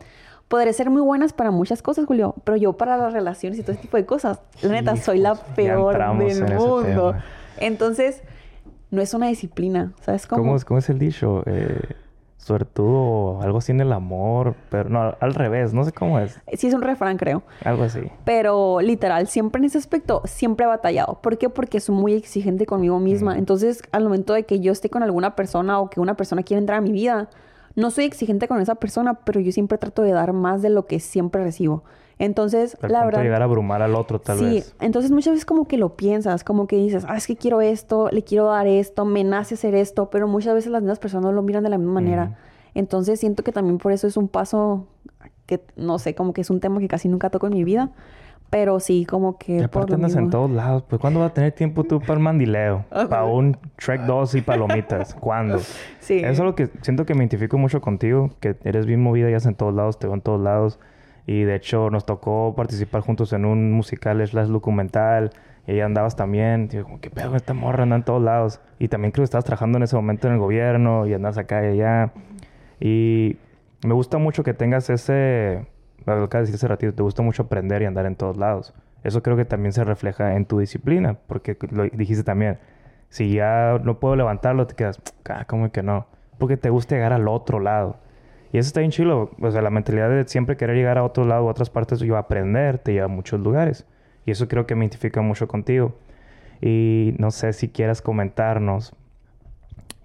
[0.49, 3.73] podré ser muy buenas para muchas cosas, Julio, pero yo para las relaciones y todo
[3.73, 7.15] ese tipo de cosas, la neta, soy la peor del en mundo.
[7.59, 8.23] Entonces,
[8.91, 10.43] no es una disciplina, ¿sabes cómo?
[10.43, 11.43] ¿Cómo, es, cómo es el dicho?
[11.47, 11.81] Eh,
[12.47, 16.41] suertudo o algo así en el amor, pero no, al revés, no sé cómo es,
[16.55, 17.43] Sí, es un refrán, creo.
[17.65, 18.01] algo así.
[18.25, 21.19] Pero literal, siempre en ese aspecto, siempre he batallado.
[21.21, 21.49] ¿Por qué?
[21.49, 23.35] Porque soy muy exigente conmigo misma.
[23.35, 23.39] Mm.
[23.39, 26.61] Entonces, al momento de que yo esté con alguna persona o que una persona quiera
[26.61, 27.29] entrar a mi vida,
[27.75, 30.87] no soy exigente con esa persona, pero yo siempre trato de dar más de lo
[30.87, 31.83] que siempre recibo.
[32.19, 33.23] Entonces, Al la punto verdad...
[33.25, 34.75] llegar a abrumar al otro, tal sí, vez.
[34.81, 38.09] entonces muchas veces como que lo piensas, como que dices, ah, es que quiero esto,
[38.11, 41.33] le quiero dar esto, me nace hacer esto, pero muchas veces las mismas personas no
[41.33, 42.39] lo miran de la misma manera.
[42.75, 44.87] Entonces siento que también por eso es un paso
[45.45, 47.91] que, no sé, como que es un tema que casi nunca toco en mi vida,
[48.49, 49.57] pero sí, como que...
[49.57, 50.31] Y por aparte lo andas en mismo.
[50.31, 50.85] todos lados.
[50.89, 52.85] Pues, ¿cuándo vas a tener tiempo tú para el mandileo?
[52.91, 55.15] Para un Trek 2 y palomitas.
[55.15, 55.59] ¿Cuándo?
[56.01, 56.19] Sí.
[56.21, 58.31] Eso es lo que siento que me identifico mucho contigo.
[58.41, 60.79] Que eres bien movida, ya en todos lados, te veo en todos lados.
[61.27, 65.33] Y de hecho nos tocó participar juntos en un musical slash documental.
[65.67, 66.69] Y ahí andabas también.
[66.69, 67.83] Digo, como, ¿qué pedo con esta morra?
[67.83, 68.61] Anda en todos lados.
[68.79, 71.07] Y también creo que estabas trabajando en ese momento en el gobierno.
[71.07, 72.13] Y andas acá y allá.
[72.79, 73.39] Y
[73.85, 75.67] me gusta mucho que tengas ese...
[76.07, 76.95] Lo que decir hace ratito.
[76.95, 78.73] Te gusta mucho aprender y andar en todos lados.
[79.03, 81.19] Eso creo que también se refleja en tu disciplina.
[81.27, 82.59] Porque lo dijiste también.
[83.09, 85.01] Si ya no puedo levantarlo, te quedas...
[85.29, 86.07] Ah, ¿cómo que no?
[86.39, 87.97] Porque te gusta llegar al otro lado.
[88.57, 89.33] Y eso está bien chilo.
[89.39, 92.11] O sea, la mentalidad de siempre querer llegar a otro lado, a otras partes, y
[92.11, 93.85] aprender, te lleva a muchos lugares.
[94.25, 95.95] Y eso creo que me identifica mucho contigo.
[96.63, 98.95] Y no sé si quieras comentarnos,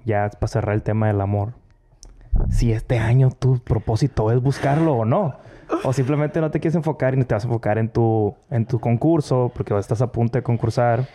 [0.04, 1.54] ya para cerrar el tema del amor,
[2.50, 5.38] si este año tu propósito es buscarlo o no.
[5.86, 8.82] O simplemente no te quieres enfocar y te vas a enfocar en tu, en tu
[8.82, 11.08] concurso, porque estás a punto de concursar.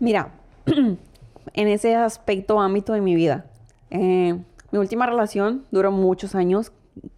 [0.00, 0.30] Mira,
[0.66, 3.44] en ese aspecto, ámbito de mi vida,
[3.90, 4.36] eh,
[4.70, 6.72] mi última relación duró muchos años,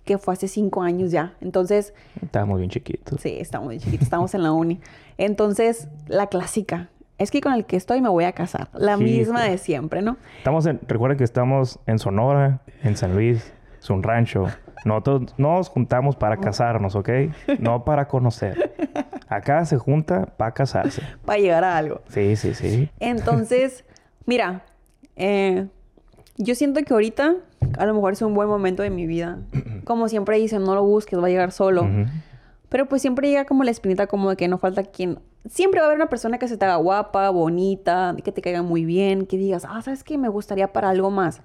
[0.04, 1.34] que fue hace cinco años ya.
[1.40, 3.20] Entonces, Estábamos bien chiquitos.
[3.20, 4.80] sí, estamos muy chiquitos, estamos en la uni.
[5.18, 8.68] Entonces, la clásica, es que con el que estoy me voy a casar.
[8.72, 10.16] La misma de siempre, ¿no?
[10.38, 14.46] Estamos en, recuerden que estamos en Sonora, en San Luis, es un rancho.
[14.86, 17.10] Nosotros nos juntamos para casarnos, ¿ok?
[17.58, 18.74] No para conocer.
[19.28, 21.02] Acá se junta para casarse.
[21.26, 22.00] Para llegar a algo.
[22.08, 22.90] Sí, sí, sí.
[22.98, 23.84] Entonces,
[24.24, 24.64] mira,
[25.16, 25.66] eh,
[26.42, 27.36] yo siento que ahorita
[27.78, 29.38] a lo mejor es un buen momento de mi vida.
[29.84, 31.86] Como siempre dicen, no lo busques, va a llegar solo.
[32.68, 35.18] Pero pues siempre llega como la espinita como de que no falta quien...
[35.48, 38.62] Siempre va a haber una persona que se te haga guapa, bonita, que te caiga
[38.62, 40.18] muy bien, que digas, ah, ¿sabes qué?
[40.18, 41.40] Me gustaría para algo más.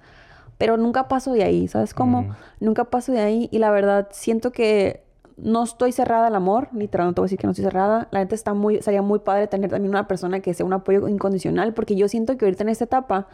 [0.56, 2.36] Pero nunca paso de ahí, ¿sabes cómo?
[2.60, 5.02] Nunca paso de ahí y la verdad siento que
[5.36, 8.08] no estoy cerrada al amor, literal, no te voy a decir que no estoy cerrada.
[8.10, 11.08] La neta está muy, sería muy padre tener también una persona que sea un apoyo
[11.08, 13.26] incondicional, porque yo siento que ahorita en esta etapa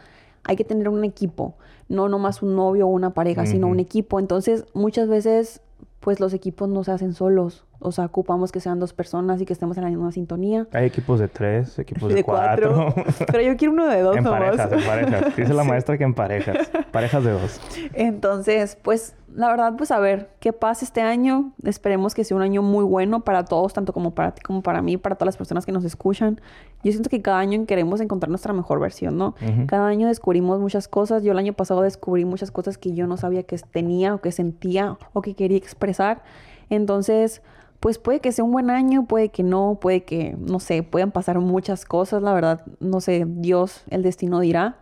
[0.43, 1.55] hay que tener un equipo,
[1.87, 4.19] no nomás un novio o una pareja, sino un equipo.
[4.19, 5.61] Entonces, muchas veces,
[5.99, 7.65] pues los equipos no se hacen solos.
[7.83, 10.67] O sea, ocupamos que sean dos personas y que estemos en la misma sintonía.
[10.71, 12.93] Hay equipos de tres, equipos de, cuatro.
[13.27, 14.55] Pero yo quiero uno de dos en nomás.
[14.55, 15.35] parejas, en parejas.
[15.37, 16.71] Dice la maestra que en parejas.
[16.91, 17.61] Parejas de dos.
[17.93, 21.51] Entonces, pues la verdad, pues a ver qué pasa este año.
[21.63, 24.81] Esperemos que sea un año muy bueno para todos, tanto como para ti como para
[24.81, 26.39] mí, para todas las personas que nos escuchan.
[26.83, 29.35] Yo siento que cada año queremos encontrar nuestra mejor versión, ¿no?
[29.67, 31.23] Cada año descubrimos muchas cosas.
[31.23, 34.31] Yo el año pasado descubrí muchas cosas que yo no sabía que tenía o que
[34.31, 36.23] sentía o que quería expresar.
[36.69, 37.41] Entonces,
[37.83, 41.11] pues puede que sea un buen año, puede que no, puede que, no sé, puedan
[41.11, 44.77] pasar muchas cosas, la verdad, no sé, Dios, el destino dirá.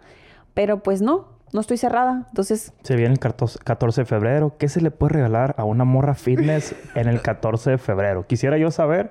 [0.53, 2.27] Pero pues no, no estoy cerrada.
[2.29, 4.55] Entonces, Se viene el 14 14 de febrero.
[4.59, 8.27] ¿Qué se le puede regalar a una morra fitness en el 14 de febrero?
[8.27, 9.09] Quisiera yo saber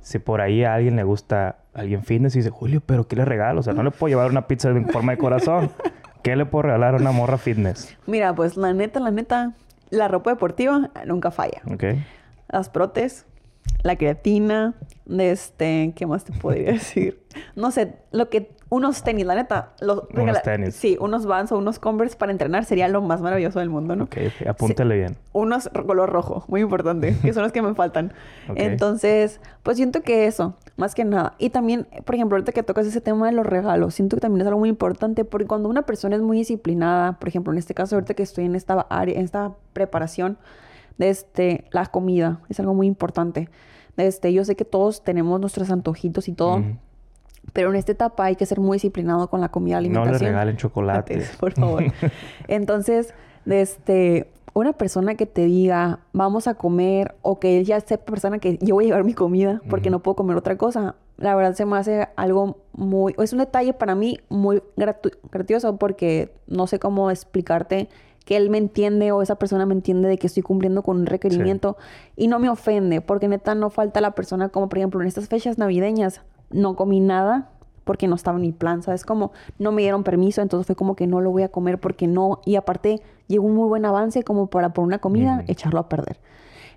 [0.00, 3.24] si por ahí a alguien le gusta alguien fitness y dice, Julio, ¿pero qué le
[3.24, 3.60] regalo?
[3.60, 5.70] O sea, no le puedo llevar una pizza en forma de corazón.
[6.24, 7.96] ¿Qué le puedo regalar a una morra fitness?
[8.08, 9.52] Mira, pues la neta, la neta,
[9.90, 11.62] la ropa deportiva nunca falla.
[11.72, 11.84] ¿Ok?
[12.50, 13.26] Las protes,
[13.82, 14.74] la creatina,
[15.06, 17.22] de este, ¿qué más te podría decir?
[17.56, 20.76] No sé, lo que unos tenis, la neta, los Unos tenis.
[20.76, 24.04] Sí, unos Vans o unos Converse para entrenar sería lo más maravilloso del mundo, ¿no?
[24.04, 24.46] Ok, ok.
[24.46, 25.16] Apúntale bien.
[25.32, 28.12] Unos color rojo, muy importante, que son los que me faltan.
[28.54, 31.34] Entonces, pues siento que eso, más que nada.
[31.38, 34.42] Y también, por ejemplo, ahorita que tocas ese tema de los regalos, siento que también
[34.42, 37.74] es algo muy importante porque cuando una persona es muy disciplinada, por ejemplo, en este
[37.74, 40.38] caso, ahorita que estoy en esta área, en esta preparación,
[40.98, 43.48] este, la comida es algo muy importante.
[43.96, 46.62] Este, yo sé que todos tenemos nuestros antojitos y todo.
[47.52, 50.12] Pero en esta etapa hay que ser muy disciplinado con la comida alimentación.
[50.12, 51.22] No le regalen chocolate.
[51.38, 51.84] Por favor.
[52.48, 53.14] Entonces,
[53.46, 58.38] este, una persona que te diga, vamos a comer, o que él ya sepa persona
[58.38, 61.54] que yo voy a llevar mi comida porque no puedo comer otra cosa, la verdad
[61.54, 66.78] se me hace algo muy, es un detalle para mí muy gracioso porque no sé
[66.78, 67.88] cómo explicarte
[68.24, 71.06] que él me entiende o esa persona me entiende de que estoy cumpliendo con un
[71.06, 71.76] requerimiento
[72.16, 75.28] y no me ofende porque neta no falta la persona como por ejemplo en estas
[75.28, 77.50] fechas navideñas no comí nada
[77.84, 79.04] porque no estaba en mi plan, ¿sabes?
[79.04, 82.06] Como no me dieron permiso, entonces fue como que no lo voy a comer porque
[82.06, 85.88] no, y aparte llegó un muy buen avance como para por una comida echarlo a
[85.88, 86.20] perder.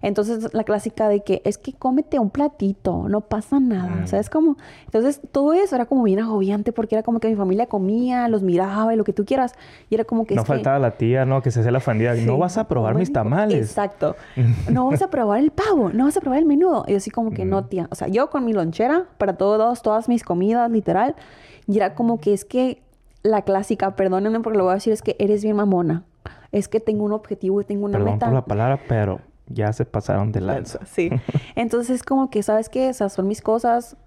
[0.03, 4.03] Entonces, la clásica de que es que cómete un platito, no pasa nada.
[4.03, 4.57] O sea, es como.
[4.83, 8.43] Entonces, todo eso era como bien agobiante porque era como que mi familia comía, los
[8.43, 9.53] miraba y lo que tú quieras.
[9.89, 10.35] Y era como que.
[10.35, 11.41] No faltaba la tía, ¿no?
[11.41, 12.15] Que se hacía la fandilla.
[12.15, 13.69] no vas a probar mis tamales.
[13.69, 14.17] Exacto.
[14.69, 16.83] no vas a probar el pavo, no vas a probar el menudo.
[16.85, 17.87] Y así como que no, tía.
[17.89, 21.15] O sea, yo con mi lonchera para todos, todas mis comidas, literal.
[21.65, 22.81] Y era como que es que
[23.21, 26.03] la clásica, perdónenme porque lo voy a decir, es que eres bien mamona.
[26.51, 28.25] Es que tengo un objetivo y tengo una Perdón meta.
[28.25, 30.79] por la palabra, pero ya se pasaron de lanza.
[30.85, 31.09] Sí.
[31.55, 32.89] Entonces es como que, ¿sabes qué?
[32.89, 33.97] Esas son mis cosas.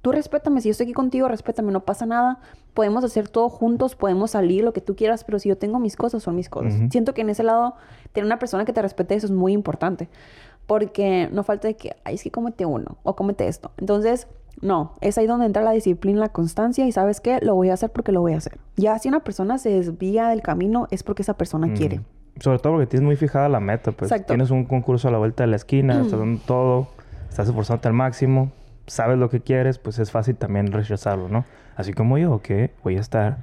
[0.00, 2.40] Tú respétame, si yo estoy aquí contigo, respétame, no pasa nada.
[2.74, 5.96] Podemos hacer todo juntos, podemos salir, lo que tú quieras, pero si yo tengo mis
[5.96, 6.74] cosas, son mis cosas.
[6.90, 7.74] Siento que en ese lado,
[8.12, 10.08] tener una persona que te respete, eso es muy importante.
[10.66, 13.70] Porque no falta de que, ay, es que cómete uno o cómete esto.
[13.76, 14.26] Entonces,
[14.60, 17.74] no, es ahí donde entra la disciplina, la constancia y sabes qué, lo voy a
[17.74, 18.58] hacer porque lo voy a hacer.
[18.76, 22.00] Ya si una persona se desvía del camino es porque esa persona quiere.
[22.40, 24.12] Sobre todo porque tienes muy fijada la meta, pues.
[24.26, 26.88] Tienes un concurso a la vuelta de la esquina, estás dando todo,
[27.28, 28.52] estás esforzándote al máximo,
[28.86, 31.44] sabes lo que quieres, pues es fácil también rechazarlo, ¿no?
[31.76, 33.38] Así como yo, que voy a estar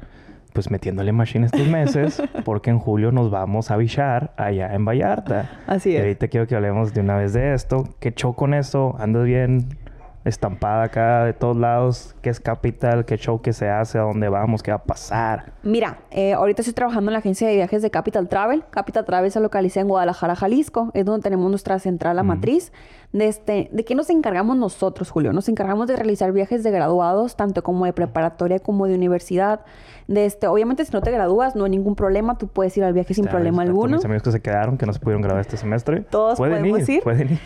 [0.54, 5.60] pues metiéndole machine estos meses, porque en julio nos vamos a bichar allá en Vallarta.
[5.68, 5.96] Así es.
[5.96, 7.84] Y ahorita quiero que hablemos de una vez de esto.
[8.00, 8.96] ¿Qué show con eso?
[9.00, 9.78] ¿Andas bien?
[10.26, 12.16] Estampada acá de todos lados.
[12.22, 13.06] ¿Qué es Capital?
[13.06, 13.98] ¿Qué show que se hace?
[13.98, 14.62] ¿A dónde vamos?
[14.62, 15.54] ¿Qué va a pasar?
[15.64, 18.64] Mira, eh, ahorita estoy trabajando en la agencia de viajes de Capital Travel.
[18.70, 20.92] Capital Travel se localiza en Guadalajara, Jalisco.
[20.94, 22.72] Es donde tenemos nuestra central, la matriz.
[23.12, 25.34] De, este, ¿De qué nos encargamos nosotros, Julio?
[25.34, 29.62] Nos encargamos de realizar viajes de graduados, tanto como de preparatoria como de universidad.
[30.08, 32.38] De este, obviamente, si no te gradúas, no hay ningún problema.
[32.38, 33.98] Tú puedes ir al viaje sin problema alguno.
[33.98, 36.02] Mis amigos que se quedaron, que no se pudieron grabar este semestre.
[36.02, 37.04] Todos pueden podemos ir.
[37.04, 37.40] Pueden ir.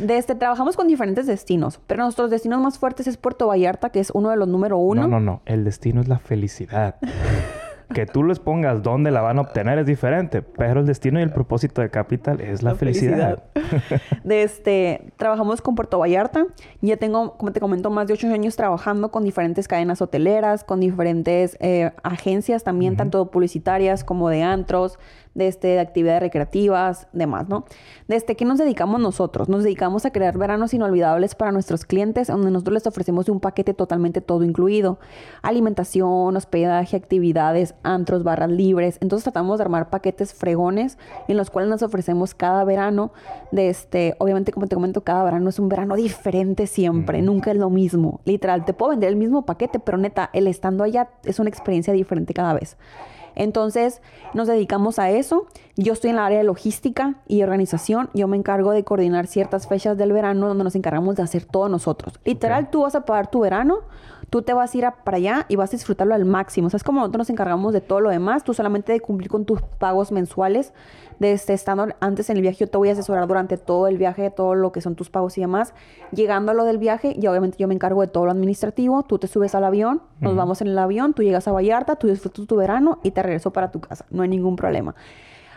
[0.00, 4.00] Desde, este, trabajamos con diferentes destinos, pero nuestros destinos más fuertes es Puerto Vallarta, que
[4.00, 5.02] es uno de los número uno.
[5.02, 5.42] No, no, no.
[5.44, 6.96] El destino es la felicidad.
[7.94, 11.22] que tú les pongas dónde la van a obtener es diferente, pero el destino y
[11.22, 13.42] el propósito de Capital es la, felicidad.
[14.24, 16.46] de este, trabajamos con Puerto Vallarta.
[16.80, 20.80] Ya tengo, como te comento, más de ocho años trabajando con diferentes cadenas hoteleras, con
[20.80, 24.98] diferentes eh, agencias también, tanto publicitarias como de antros,
[25.34, 27.64] de, este, de actividades recreativas, demás, ¿no?
[28.08, 29.48] Desde este, qué nos dedicamos nosotros?
[29.48, 33.74] Nos dedicamos a crear veranos inolvidables para nuestros clientes, donde nosotros les ofrecemos un paquete
[33.74, 34.98] totalmente todo incluido.
[35.42, 38.98] Alimentación, hospedaje, actividades, antros, barras libres.
[39.00, 43.12] Entonces tratamos de armar paquetes fregones en los cuales nos ofrecemos cada verano.
[43.52, 47.56] De este, obviamente, como te comento, cada verano es un verano diferente siempre, nunca es
[47.56, 48.20] lo mismo.
[48.24, 51.92] Literal, te puedo vender el mismo paquete, pero neta, el estando allá es una experiencia
[51.92, 52.76] diferente cada vez.
[53.34, 54.00] Entonces,
[54.34, 55.46] nos dedicamos a eso.
[55.76, 58.10] Yo estoy en la área de logística y organización.
[58.14, 61.68] Yo me encargo de coordinar ciertas fechas del verano donde nos encargamos de hacer todo
[61.68, 62.20] nosotros.
[62.24, 63.80] Literal, tú vas a pagar tu verano,
[64.30, 66.68] tú te vas a ir para allá y vas a disfrutarlo al máximo.
[66.68, 68.44] O sea, es como nosotros nos encargamos de todo lo demás.
[68.44, 70.72] Tú solamente de cumplir con tus pagos mensuales
[71.18, 73.98] de este estando antes en el viaje, yo te voy a asesorar durante todo el
[73.98, 75.74] viaje, todo lo que son tus pagos y demás.
[76.12, 79.02] Llegando a lo del viaje, y obviamente yo me encargo de todo lo administrativo.
[79.02, 82.06] Tú te subes al avión, nos vamos en el avión, tú llegas a Vallarta, tú
[82.06, 84.06] disfrutas tu verano y te regreso para tu casa.
[84.10, 84.94] No hay ningún problema.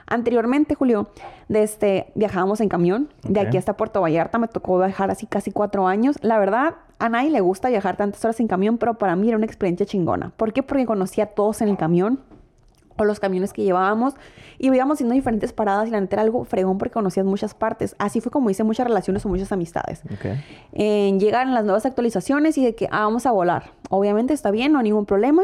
[0.07, 1.07] Anteriormente, Julio,
[1.47, 3.09] desde, este, viajábamos en camión.
[3.23, 6.17] De aquí hasta Puerto Vallarta me tocó viajar así casi cuatro años.
[6.21, 9.37] La verdad, a nadie le gusta viajar tantas horas en camión, pero para mí era
[9.37, 10.31] una experiencia chingona.
[10.37, 10.63] ¿Por qué?
[10.63, 12.19] Porque conocía a todos en el camión
[12.97, 14.13] o los camiones que llevábamos
[14.59, 17.95] y íbamos haciendo diferentes paradas y la neta era algo fregón porque conocías muchas partes.
[17.97, 20.03] Así fue como hice muchas relaciones o muchas amistades.
[20.71, 23.71] En llegar en las nuevas actualizaciones y de que, ah, vamos a volar.
[23.89, 25.43] Obviamente está bien, no hay ningún problema.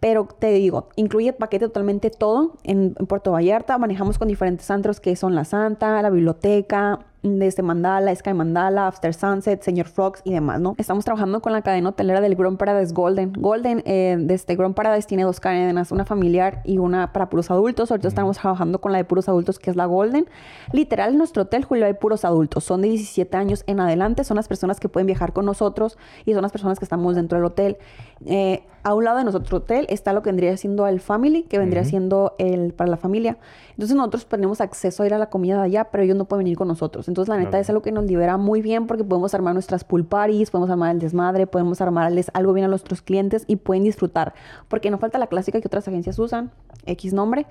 [0.00, 3.78] Pero te digo, incluye paquete totalmente todo en, Puerto Vallarta.
[3.78, 9.12] Manejamos con diferentes antros que son La Santa, la biblioteca, desde Mandala, Sky Mandala, After
[9.12, 10.74] Sunset, Señor Frogs y demás, ¿no?
[10.78, 13.32] Estamos trabajando con la cadena hotelera del Grand Paradise Golden.
[13.32, 17.90] Golden, eh, desde Grand Paradise tiene dos cadenas, una familiar y una para puros adultos.
[17.90, 20.26] Ahorita estamos trabajando con la de puros adultos, que es la Golden.
[20.72, 22.64] Literal, en nuestro hotel, Julio, hay puros adultos.
[22.64, 24.24] Son de 17 años en adelante.
[24.24, 27.38] Son las personas que pueden viajar con nosotros y son las personas que estamos dentro
[27.38, 27.76] del hotel.
[28.24, 31.58] Eh, a un lado de nuestro hotel está lo que vendría siendo el family, que
[31.58, 33.36] vendría siendo el para la familia.
[33.70, 36.44] Entonces nosotros tenemos acceso a ir a la comida de allá, pero ellos no pueden
[36.44, 37.05] venir con nosotros.
[37.08, 37.28] Nosotros.
[37.28, 40.04] Entonces, la neta es algo que nos libera muy bien porque podemos armar nuestras pool
[40.04, 44.34] parties, podemos armar el desmadre, podemos armarles algo bien a nuestros clientes y pueden disfrutar.
[44.68, 46.50] Porque no falta la clásica que otras agencias usan,
[46.86, 47.46] X nombre,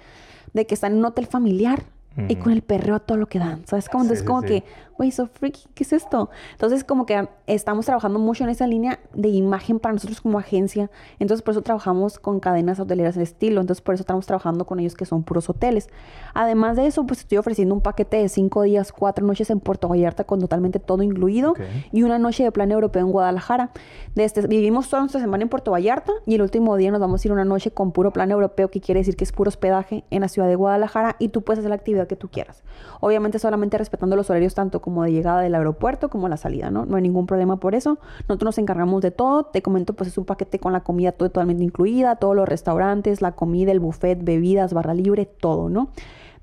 [0.53, 1.83] de que están en un hotel familiar
[2.29, 3.65] y con el perreo todo lo que dan.
[3.65, 3.89] ¿Sabes?
[3.89, 4.63] Como, entonces, como que,
[4.97, 6.29] güey, so freaky, ¿qué es esto?
[6.53, 10.89] Entonces, como que estamos trabajando mucho en esa línea de imagen para nosotros como agencia.
[11.19, 13.61] Entonces, por eso trabajamos con cadenas hoteleras de estilo.
[13.61, 15.89] Entonces, por eso estamos trabajando con ellos que son puros hoteles.
[16.33, 19.89] Además de eso, pues estoy ofreciendo un paquete de cinco días, cuatro noches en Puerto
[19.89, 21.55] Vallarta con totalmente todo incluido
[21.91, 23.71] y una noche de plan europeo en Guadalajara.
[24.15, 27.27] Desde, vivimos toda nuestra semana en Puerto Vallarta y el último día nos vamos a
[27.27, 30.21] ir una noche con puro plan europeo, que quiere decir que es puro hospedaje en
[30.21, 32.63] la ciudad de Guadalajara y tú puedes hacer la actividad que tú quieras.
[33.01, 36.85] Obviamente solamente respetando los horarios tanto como de llegada del aeropuerto como la salida, ¿no?
[36.85, 37.97] No hay ningún problema por eso.
[38.29, 39.45] Nosotros nos encargamos de todo.
[39.45, 43.31] Te comento, pues es un paquete con la comida totalmente incluida, todos los restaurantes, la
[43.31, 45.89] comida, el buffet, bebidas, barra libre, todo, ¿no?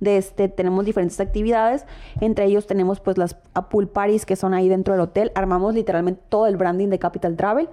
[0.02, 1.86] De este, tenemos diferentes actividades.
[2.20, 3.34] Entre ellos tenemos pues las
[3.70, 5.30] pool parties que son ahí dentro del hotel.
[5.36, 7.68] Armamos literalmente todo el branding de Capital Travel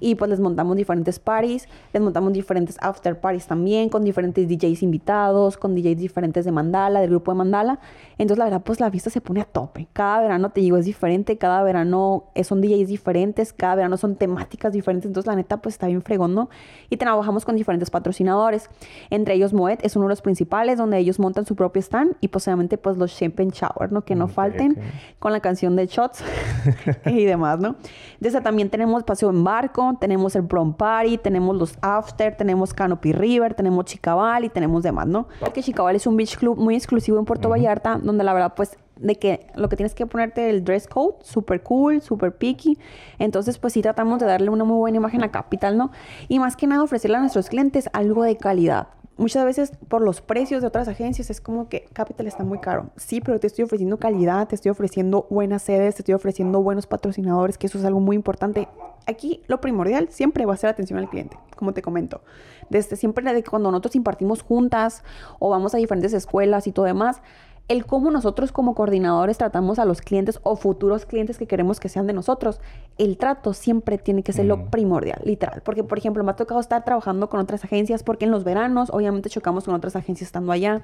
[0.00, 4.82] y pues les montamos diferentes parties, les montamos diferentes after parties también con diferentes DJs
[4.82, 7.78] invitados, con DJs diferentes de Mandala, del grupo de Mandala.
[8.16, 9.86] Entonces la verdad pues la vista se pone a tope.
[9.92, 14.72] Cada verano te digo es diferente, cada verano son DJs diferentes, cada verano son temáticas
[14.72, 15.06] diferentes.
[15.06, 16.48] Entonces la neta pues está bien fregón, ¿no?
[16.88, 18.70] Y trabajamos con diferentes patrocinadores.
[19.10, 22.28] Entre ellos Moet es uno de los principales donde ellos montan su propio están y
[22.28, 24.04] posiblemente pues los champagne shower, ¿no?
[24.04, 24.76] Que no falten
[25.18, 26.22] con la canción de shots
[27.06, 27.76] y demás, ¿no?
[28.20, 33.12] Desde también tenemos paseo en barco, tenemos el prom party, tenemos los after, tenemos Canopy
[33.12, 35.28] River, tenemos Chicabal y tenemos demás, ¿no?
[35.40, 38.76] Porque Chicabal es un beach club muy exclusivo en Puerto Vallarta, donde la verdad pues
[38.96, 42.78] de que lo que tienes que ponerte el dress code, super cool, super picky.
[43.18, 45.90] Entonces, pues sí tratamos de darle una muy buena imagen a Capital, ¿no?
[46.28, 50.20] Y más que nada ofrecerle a nuestros clientes algo de calidad muchas veces por los
[50.20, 52.90] precios de otras agencias es como que Capital está muy caro.
[52.96, 56.86] Sí, pero te estoy ofreciendo calidad, te estoy ofreciendo buenas sedes, te estoy ofreciendo buenos
[56.86, 58.68] patrocinadores, que eso es algo muy importante.
[59.06, 62.22] Aquí lo primordial siempre va a ser atención al cliente, como te comento.
[62.70, 65.04] Desde siempre de cuando nosotros impartimos juntas
[65.38, 67.20] o vamos a diferentes escuelas y todo demás,
[67.68, 71.88] el cómo nosotros como coordinadores tratamos a los clientes o futuros clientes que queremos que
[71.88, 72.60] sean de nosotros,
[72.98, 75.62] el trato siempre tiene que ser lo primordial, literal.
[75.64, 78.90] Porque, por ejemplo, me ha tocado estar trabajando con otras agencias porque en los veranos,
[78.90, 80.82] obviamente, chocamos con otras agencias estando allá.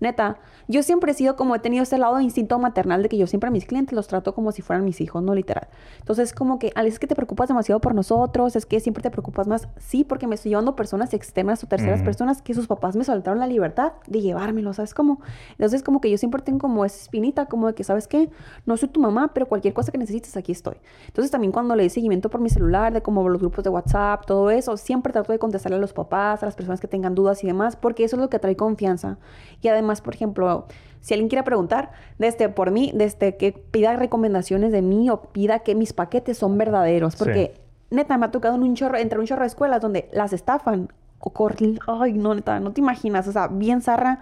[0.00, 3.16] Neta, yo siempre he sido como he tenido ese lado de instinto maternal de que
[3.16, 5.68] yo siempre a mis clientes los trato como si fueran mis hijos, no literal.
[5.98, 9.46] Entonces, como que, es que te preocupas demasiado por nosotros, es que siempre te preocupas
[9.46, 9.68] más.
[9.78, 13.38] Sí, porque me estoy llevando personas externas o terceras personas que sus papás me soltaron
[13.38, 15.20] la libertad de llevármelo, ¿sabes cómo?
[15.52, 18.28] Entonces, como que yo siempre tengo como esa espinita, como de que, ¿sabes qué?
[18.66, 20.76] No soy tu mamá, pero cualquier cosa que necesites, aquí estoy.
[21.06, 24.26] Entonces, también cuando le di seguimiento por mi celular, de como los grupos de WhatsApp,
[24.26, 27.42] todo eso, siempre trato de contestarle a los papás, a las personas que tengan dudas
[27.44, 29.18] y demás, porque eso es lo que trae confianza.
[29.62, 30.66] Y además, por ejemplo,
[31.00, 35.60] si alguien quiere preguntar, desde por mí, desde que pida recomendaciones de mí o pida
[35.60, 37.54] que mis paquetes son verdaderos, porque
[37.90, 40.92] neta me ha tocado en un chorro, entre un chorro de escuelas donde las estafan
[41.18, 44.20] o corren, ay, no, neta, no te imaginas, o sea, bien zarra,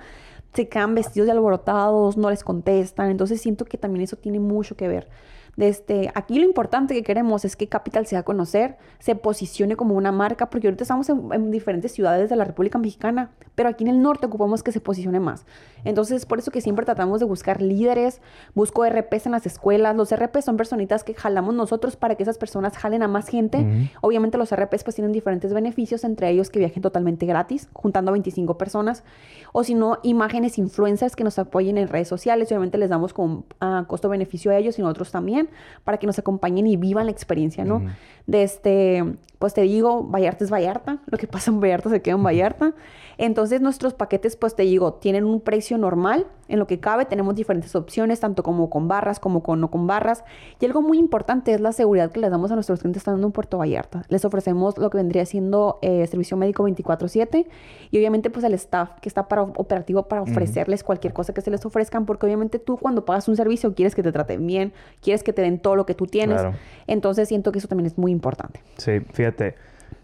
[0.52, 4.76] se quedan vestidos de alborotados, no les contestan, entonces siento que también eso tiene mucho
[4.76, 5.08] que ver.
[5.56, 10.12] Este, aquí lo importante que queremos es que Capital sea conocer, se posicione como una
[10.12, 14.02] marca, porque ahorita estamos en, diferentes ciudades de la República Mexicana, pero aquí en el
[14.02, 15.46] norte ocupamos que se posicione más.
[15.84, 18.20] Entonces, por eso que siempre tratamos de buscar líderes,
[18.54, 19.94] busco RPs en las escuelas.
[19.94, 23.90] Los RPs son personitas que jalamos nosotros para que esas personas jalen a más gente.
[24.00, 28.12] Obviamente los RPs pues tienen diferentes beneficios, entre ellos que viajen totalmente gratis, juntando a
[28.12, 29.04] 25 personas,
[29.52, 32.50] o si no, imágenes influencers que nos apoyen en redes sociales.
[32.50, 35.43] Obviamente les damos con ah, costo-beneficio a ellos y nosotros también
[35.84, 37.82] para que nos acompañen y vivan la experiencia, ¿no?
[38.26, 39.04] De este,
[39.38, 42.74] pues te digo, Vallarta es Vallarta, lo que pasa en Vallarta se queda en Vallarta.
[43.18, 47.34] Entonces nuestros paquetes, pues te digo, tienen un precio normal, en lo que cabe tenemos
[47.34, 50.24] diferentes opciones, tanto como con barras como con no con barras.
[50.60, 53.32] Y algo muy importante es la seguridad que les damos a nuestros clientes estando en
[53.32, 54.04] Puerto Vallarta.
[54.08, 57.46] Les ofrecemos lo que vendría siendo eh, servicio médico 24/7
[57.90, 61.50] y obviamente pues el staff que está para operativo para ofrecerles cualquier cosa que se
[61.50, 65.22] les ofrezcan, porque obviamente tú cuando pagas un servicio quieres que te traten bien, quieres
[65.22, 66.40] que te den todo lo que tú tienes.
[66.86, 68.60] Entonces siento que eso también es muy importante.
[68.76, 69.54] Sí, fíjate.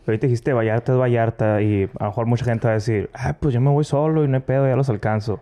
[0.06, 3.36] Ahorita dijiste Vallarta es Vallarta y a lo mejor mucha gente va a decir, ah,
[3.38, 5.40] pues yo me voy solo y no hay pedo, ya los alcanzo.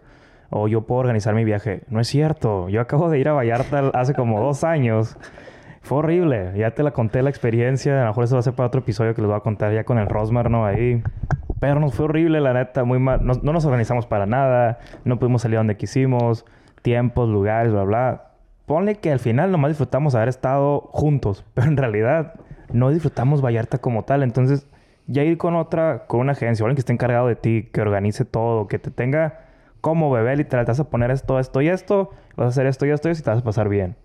[0.50, 1.82] O yo puedo organizar mi viaje.
[1.88, 2.68] No es cierto.
[2.68, 5.16] Yo acabo de ir a Vallarta hace como dos años.
[5.82, 6.52] Fue horrible.
[6.56, 7.98] Ya te la conté la experiencia.
[7.98, 9.72] A lo mejor eso va a ser para otro episodio que les voy a contar
[9.72, 10.64] ya con el Rosmar, ¿no?
[10.64, 11.02] Ahí.
[11.60, 12.84] Pero nos fue horrible, la neta.
[12.84, 13.24] Muy mal.
[13.24, 14.78] No, no nos organizamos para nada.
[15.04, 16.46] No pudimos salir donde quisimos.
[16.82, 18.24] Tiempos, lugares, bla, bla.
[18.66, 21.44] Ponle que al final nomás disfrutamos haber estado juntos.
[21.54, 22.34] Pero en realidad
[22.72, 24.22] no disfrutamos Vallarta como tal.
[24.22, 24.66] Entonces,
[25.06, 27.80] ya ir con otra, con una agencia, o alguien que esté encargado de ti, que
[27.80, 29.47] organice todo, que te tenga
[29.80, 30.36] ¿Cómo, bebé?
[30.36, 32.10] Literal, te vas a poner esto, esto y esto.
[32.36, 33.96] Vas a hacer esto y esto y esto y te vas a pasar bien.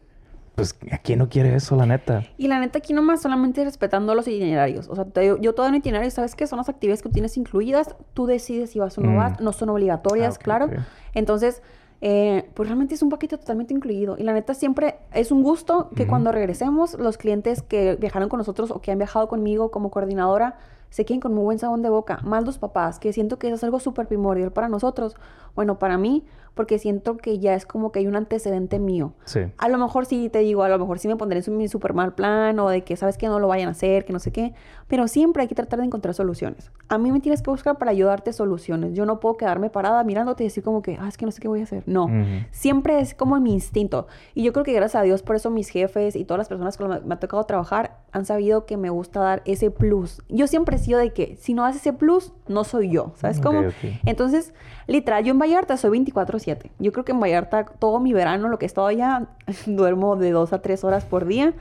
[0.55, 2.24] Pues, ¿a quién no quiere eso, la neta?
[2.38, 4.88] Y la neta, aquí nomás solamente respetando los itinerarios.
[4.88, 6.45] O sea, te yo todo en itinerario, ¿sabes qué?
[6.45, 7.95] Son las actividades que tienes incluidas.
[8.13, 9.15] Tú decides si vas o no Mm.
[9.17, 9.39] vas.
[9.41, 10.69] No son obligatorias, Ah, claro.
[11.15, 11.63] Entonces,
[12.01, 14.15] eh, pues realmente es un paquete totalmente incluido.
[14.19, 18.38] Y la neta, siempre es un gusto que cuando regresemos, los clientes que viajaron con
[18.38, 20.57] nosotros o que han viajado conmigo como coordinadora,
[20.93, 22.19] se queden con muy buen sabor de boca.
[22.23, 25.15] Más los papás, que siento que eso es algo súper primordial para nosotros.
[25.55, 26.23] Bueno, para mí,
[26.53, 29.13] porque siento que ya es como que hay un antecedente mío.
[29.25, 29.39] Sí.
[29.57, 31.93] A lo mejor sí te digo, a lo mejor sí me pondré en mi super
[31.93, 34.31] mal plan o de que sabes que no lo vayan a hacer, que no sé
[34.31, 34.53] qué,
[34.87, 36.71] pero siempre hay que tratar de encontrar soluciones.
[36.89, 38.93] A mí me tienes que buscar para ayudarte soluciones.
[38.93, 41.41] Yo no puedo quedarme parada mirándote y decir como que, ah, es que no sé
[41.41, 41.83] qué voy a hacer.
[41.87, 42.07] No,
[42.51, 44.05] siempre es como mi instinto.
[44.35, 46.77] Y yo creo que gracias a Dios por eso mis jefes y todas las personas
[46.77, 50.21] con las que me ha tocado trabajar han sabido que me gusta dar ese plus.
[50.29, 53.13] Yo siempre de que si no das ese plus, no soy yo.
[53.15, 53.63] ¿Sabes cómo?
[54.05, 54.53] Entonces,
[54.88, 56.71] literal, yo en Vallarta soy 24/7.
[56.79, 59.27] Yo creo que en Vallarta todo mi verano, lo que he estado allá,
[59.65, 61.53] duermo de dos a tres horas por día.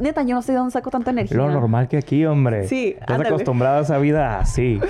[0.00, 1.36] Neta, yo no sé de dónde saco tanta energía.
[1.36, 2.66] Lo normal que aquí, hombre.
[2.66, 4.80] Sí, Estás acostumbrada a esa vida así.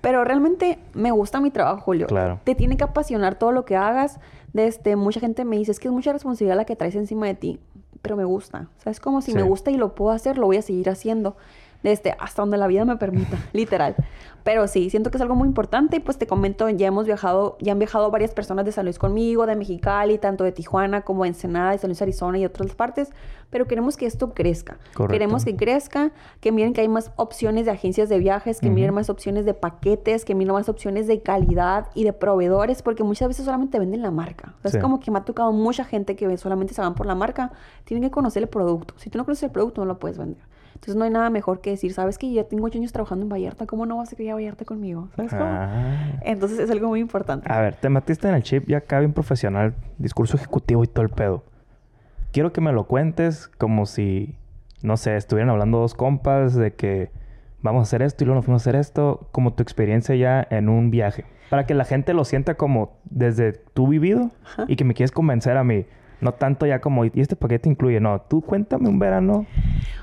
[0.00, 2.06] Pero realmente me gusta mi trabajo, Julio.
[2.06, 2.40] Claro.
[2.42, 4.18] Te tiene que apasionar todo lo que hagas.
[4.52, 7.26] De este, mucha gente me dice, es que es mucha responsabilidad la que traes encima
[7.26, 7.60] de ti.
[8.02, 8.66] Pero me gusta.
[8.78, 8.98] ¿Sabes?
[8.98, 9.36] Como si Sí.
[9.36, 11.36] me gusta y lo puedo hacer, lo voy a seguir haciendo.
[11.82, 13.96] Desde hasta donde la vida me permita, literal.
[14.42, 15.96] Pero sí, siento que es algo muy importante.
[15.96, 18.98] Y pues te comento, ya hemos viajado, ya han viajado varias personas de San Luis
[18.98, 22.74] conmigo, de Mexicali, tanto de Tijuana como de Ensenada, de San Luis, Arizona y otras
[22.74, 23.10] partes.
[23.50, 24.78] Pero queremos que esto crezca.
[24.94, 25.12] Correcto.
[25.12, 28.74] Queremos que crezca, que miren que hay más opciones de agencias de viajes, que Ujú.
[28.76, 33.02] miren más opciones de paquetes, que miren más opciones de calidad y de proveedores, porque
[33.04, 34.54] muchas veces solamente venden la marca.
[34.58, 34.76] O sea, Sí.
[34.78, 37.52] Es como que me ha tocado mucha gente que solamente se van por la marca,
[37.84, 38.94] tienen que conocer el producto.
[38.96, 40.42] Si tú no conoces el producto, no lo puedes vender.
[40.80, 43.24] Entonces no hay nada mejor que decir, sabes que yo ya tengo ocho años trabajando
[43.24, 45.10] en Vallarta, ¿cómo no vas a querer ir a Vallarta conmigo?
[45.14, 45.44] ¿Sabes cómo?
[45.44, 46.18] Ah.
[46.22, 47.52] Entonces es algo muy importante.
[47.52, 51.04] A ver, te metiste en el chip ya acá bien profesional, discurso ejecutivo y todo
[51.04, 51.44] el pedo.
[52.32, 54.36] Quiero que me lo cuentes como si,
[54.80, 57.10] no sé, estuvieran hablando dos compas de que
[57.60, 60.46] vamos a hacer esto y luego nos fuimos a hacer esto, como tu experiencia ya
[60.48, 61.26] en un viaje.
[61.50, 64.64] Para que la gente lo sienta como desde tu vivido Ajá.
[64.66, 65.84] y que me quieres convencer a mí.
[66.20, 69.46] No tanto ya como, y este paquete incluye, no, tú cuéntame un verano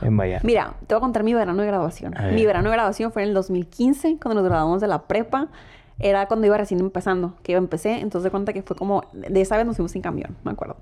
[0.02, 0.46] en Vallarta.
[0.46, 2.16] Mira, te voy a contar mi verano de graduación.
[2.34, 5.50] Mi verano de graduación fue en el 2015, cuando nos graduamos de la prepa.
[6.00, 8.00] Era cuando iba recién empezando, que yo empecé.
[8.00, 9.04] Entonces, de cuenta que fue como...
[9.14, 10.78] De esa vez nos fuimos sin camión, me acuerdo.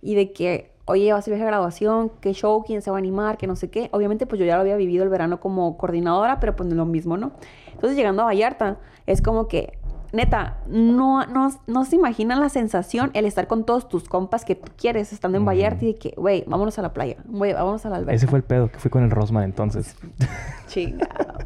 [0.00, 2.96] Y de que, oye, va a ser viaje de graduación, qué show, quién se va
[2.96, 3.88] a animar, que no sé qué.
[3.92, 6.78] Obviamente, pues yo ya lo había vivido el verano como coordinadora, pero pues no es
[6.78, 7.32] lo mismo, ¿no?
[7.72, 9.78] Entonces, llegando a Vallarta, es como que...
[10.14, 14.54] Neta, no, no, no se imaginan la sensación el estar con todos tus compas que
[14.54, 15.46] tú quieres estando en Mm.
[15.46, 18.14] Vallarta y de que, güey, vámonos a la playa, güey, vámonos a la alberca.
[18.14, 19.96] Ese fue el pedo que fui con el Rosman entonces.
[20.68, 21.38] Chingado.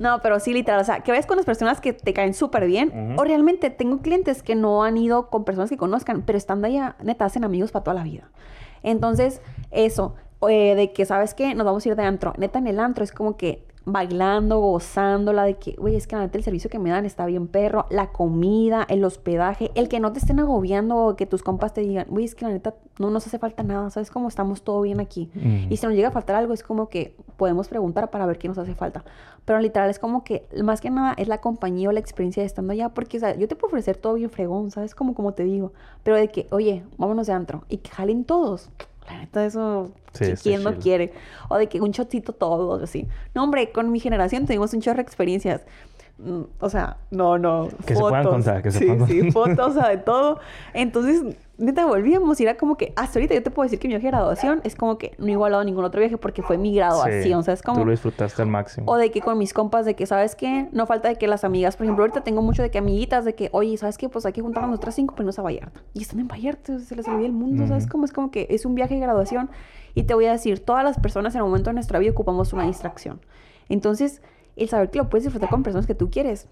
[0.00, 0.80] No, pero sí, literal.
[0.80, 3.14] O sea, que ves con las personas que te caen súper bien.
[3.16, 6.96] O realmente tengo clientes que no han ido con personas que conozcan, pero estando allá,
[7.02, 8.30] neta, hacen amigos para toda la vida.
[8.82, 9.40] Entonces,
[9.70, 10.14] eso,
[10.48, 11.54] eh, de que, ¿sabes qué?
[11.54, 12.32] Nos vamos a ir de antro.
[12.36, 16.22] Neta, en el antro es como que bailando, gozándola, de que, güey, es que la
[16.22, 20.00] neta el servicio que me dan está bien perro, la comida, el hospedaje, el que
[20.00, 22.74] no te estén agobiando o que tus compas te digan, güey, es que la neta
[22.98, 25.30] no nos hace falta nada, ¿sabes cómo estamos todo bien aquí?
[25.70, 28.48] Y si nos llega a faltar algo, es como que podemos preguntar para ver qué
[28.48, 29.04] nos hace falta.
[29.48, 32.46] Pero literal es como que, más que nada, es la compañía o la experiencia de
[32.46, 32.90] estando allá.
[32.90, 34.94] Porque, o sea, yo te puedo ofrecer todo bien fregón, ¿sabes?
[34.94, 35.72] Como, como te digo.
[36.02, 37.64] Pero de que, oye, vámonos de antro.
[37.70, 38.68] Y que jalen todos.
[39.10, 41.12] La neta, eso, Sí, ¿qui- está ¿quién no quiere?
[41.48, 43.06] O de que un shotcito todos, así.
[43.34, 45.62] No, hombre, con mi generación tuvimos un chorro de experiencias.
[46.18, 47.68] Mm, O sea, no, no.
[47.86, 49.32] Que se puedan contar, que se sí, puedan Sí, contar.
[49.56, 50.40] fotos, o sea, de todo.
[50.74, 51.22] Entonces,
[51.58, 54.06] neta, volvíamos y era como que hasta ahorita yo te puedo decir que mi viaje
[54.06, 56.74] de graduación es como que no he igualado a ningún otro viaje porque fue mi
[56.74, 57.22] graduación.
[57.22, 57.78] Sí, O sea, es como...
[57.80, 58.90] Tú lo disfrutaste al máximo.
[58.90, 60.68] O de que con mis compas, de que, ¿sabes qué?
[60.72, 63.34] No falta de que las amigas, por ejemplo, ahorita tengo mucho de que amiguitas, de
[63.36, 64.08] que, oye, ¿sabes qué?
[64.08, 65.80] Pues hay que juntarnos nosotras cinco para irnos a Vallarta.
[65.94, 67.92] Y están en Vallarta, se les olvida el mundo, ¿sabes Ujú.
[67.92, 68.04] cómo?
[68.06, 69.50] Es como que es un viaje de graduación.
[69.94, 72.52] Y te voy a decir, todas las personas en el momento de nuestra vida ocupamos
[72.52, 73.20] una distracción.
[73.68, 74.20] Entonces,
[74.58, 76.48] el saber que lo puedes disfrutar con personas que tú quieres,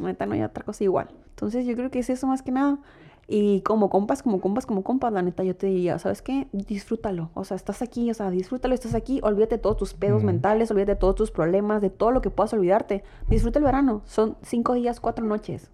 [0.00, 1.08] neta, no hay otra cosa igual.
[1.30, 2.78] Entonces, yo creo que es eso más que nada.
[3.26, 6.46] Y como compas, como compas, como compas, la neta, yo te diría, ¿sabes qué?
[6.52, 7.30] Disfrútalo.
[7.34, 10.70] O sea, estás aquí, o sea, disfrútalo, estás aquí, olvídate de todos tus pedos mentales,
[10.70, 13.02] olvídate de todos tus problemas, de todo lo que puedas olvidarte.
[13.28, 14.02] Disfruta el verano.
[14.04, 15.70] Son cinco días, cuatro noches.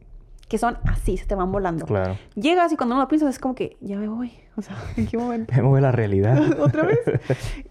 [0.50, 1.86] Que son así, se te van volando.
[1.86, 2.18] Claro.
[2.34, 4.32] Llegas y cuando no lo piensas es como que, ya me voy.
[4.56, 5.50] O sea, ¿en qué momento?
[5.56, 6.38] Me mueve la realidad.
[6.60, 6.98] ¿Otra vez?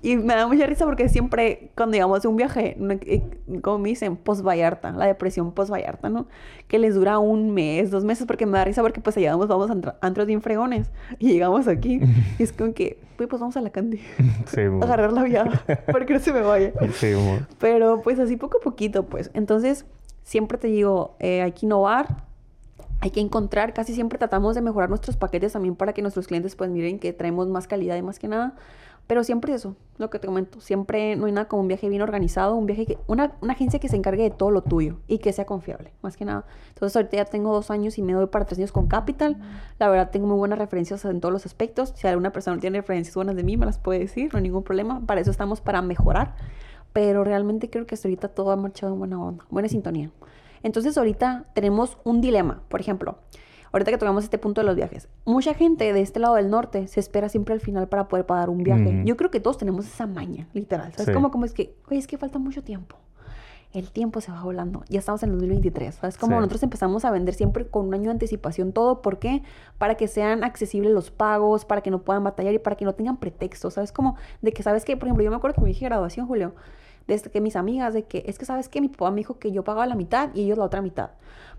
[0.01, 3.21] Y me da mucha risa porque siempre, cuando llegamos de un viaje, eh,
[3.61, 6.25] como me dicen, post Vallarta, la depresión post Vallarta, ¿no?
[6.67, 9.47] Que les dura un mes, dos meses, porque me da risa porque pues allá vamos,
[9.49, 10.89] vamos a antro- antros bien fregones.
[11.19, 11.99] Y llegamos aquí
[12.39, 13.99] y es como que, "Güey, pues vamos a la candy.
[14.47, 14.85] sí, amor.
[14.85, 15.61] Agarrar la viada
[15.91, 16.71] para que no se me vaya.
[16.93, 17.45] Sí, amor.
[17.59, 19.29] Pero pues así poco a poquito, pues.
[19.35, 19.85] Entonces,
[20.23, 22.28] siempre te digo, eh, hay que innovar.
[23.01, 26.55] Hay que encontrar, casi siempre tratamos de mejorar nuestros paquetes también para que nuestros clientes
[26.55, 28.55] pues miren que traemos más calidad y más que nada.
[29.09, 30.61] Pero siempre eso, lo que te comento.
[30.61, 32.99] Siempre no hay nada como un viaje bien organizado, un viaje que.
[33.07, 36.25] Una, agencia que se encargue de todo lo tuyo y que sea confiable, más que
[36.25, 36.45] nada.
[36.67, 39.37] Entonces, ahorita ya tengo dos años y me doy para tres años con Capital.
[39.79, 41.91] La verdad, tengo muy buenas referencias en todos los aspectos.
[41.95, 44.61] Si alguna persona tiene referencias buenas de mí, me las puede decir, no hay ningún
[44.61, 45.01] problema.
[45.03, 46.35] Para eso estamos, para mejorar.
[46.93, 50.11] Pero realmente creo que hasta ahorita todo ha marchado en buena onda, buena sintonía.
[50.63, 52.61] Entonces, ahorita tenemos un dilema.
[52.69, 53.17] Por ejemplo,
[53.71, 56.87] ahorita que tocamos este punto de los viajes, mucha gente de este lado del norte
[56.87, 58.91] se espera siempre al final para poder pagar un viaje.
[58.91, 59.05] Mm.
[59.05, 60.91] Yo creo que todos tenemos esa maña, literal.
[60.93, 61.07] ¿Sabes?
[61.07, 61.13] Sí.
[61.13, 62.97] Como, como es que, oye, es que falta mucho tiempo.
[63.71, 64.83] El tiempo se va volando.
[64.89, 65.93] Ya estamos en el 2023.
[65.93, 66.17] ¿Sabes?
[66.17, 66.37] Como Sí.
[66.37, 69.03] nosotros empezamos a vender siempre con un año de anticipación todo.
[69.03, 69.43] ¿Por qué?
[69.77, 72.93] Para que sean accesibles los pagos, para que no puedan batallar y para que no
[72.93, 73.75] tengan pretextos.
[73.75, 73.91] ¿Sabes?
[73.91, 76.55] Como de que, ¿sabes que Por ejemplo, yo me acuerdo que me dije graduación, Julio,
[77.09, 79.51] desde que mis amigas, de que, es que, ¿sabes que Mi papá me dijo que
[79.51, 81.09] yo pagaba la mitad y ellos la otra mitad.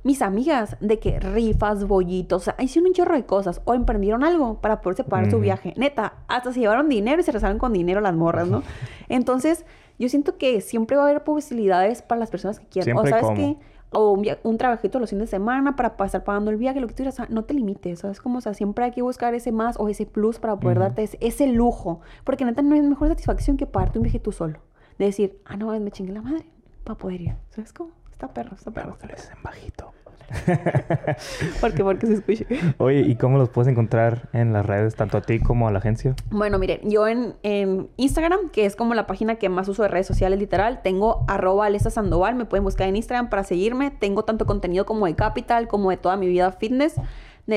[0.02, 3.60] Mis amigas, de que rifas, bollitos, o sea, hicieron un chorro de cosas.
[3.66, 5.74] O emprendieron algo para poderse pagar su viaje.
[5.76, 8.62] Neta, hasta se llevaron dinero y se rezaron con dinero las morras, ¿no?
[9.10, 9.66] Entonces,
[9.98, 12.84] yo siento que siempre va a haber posibilidades para las personas que quieran.
[12.84, 13.36] Siempre o sabes como.
[13.36, 13.58] qué,
[13.92, 16.98] o un, trabajito los fines de semana para pasar pagando el viaje, lo que tú
[16.98, 18.20] quieras, o sea, no te limites, ¿sabes?
[18.20, 21.02] Como, o sea, siempre hay que buscar ese más o ese plus para poder darte
[21.02, 22.00] ese, ese lujo.
[22.24, 24.60] Porque neta no hay mejor satisfacción que pagarte un viaje tú solo.
[25.00, 26.44] De decir, ah, no, me chingué la madre
[26.84, 27.34] para poder ir.
[27.48, 27.92] ¿Sabes cómo?
[28.12, 28.98] Está perro, está perro.
[29.00, 29.94] Lo dices en bajito.
[31.62, 31.82] ¿Por qué?
[31.82, 32.46] Porque se escuche.
[32.76, 35.78] Oye, ¿y cómo los puedes encontrar en las redes, tanto a ti como a la
[35.78, 36.14] agencia?
[36.30, 39.88] Bueno, miren, yo en, en Instagram, que es como la página que más uso de
[39.88, 43.90] redes sociales literal, tengo arroba Alesa Sandoval, me pueden buscar en Instagram para seguirme.
[43.90, 46.96] Tengo tanto contenido como de Capital, como de toda mi vida fitness.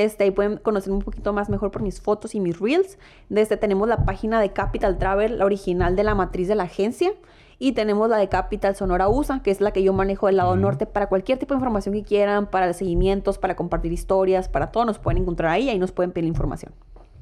[0.02, 2.98] Desde ahí pueden conocerme un poquito más mejor por mis fotos y mis reels.
[3.28, 7.12] Desde tenemos la página de Capital Travel, la original de la matriz de la agencia.
[7.58, 10.56] Y tenemos la de Capital Sonora USA, que es la que yo manejo del lado
[10.56, 14.84] norte para cualquier tipo de información que quieran, para seguimientos, para compartir historias, para todo
[14.84, 16.72] nos pueden encontrar ahí, ahí nos pueden pedir información.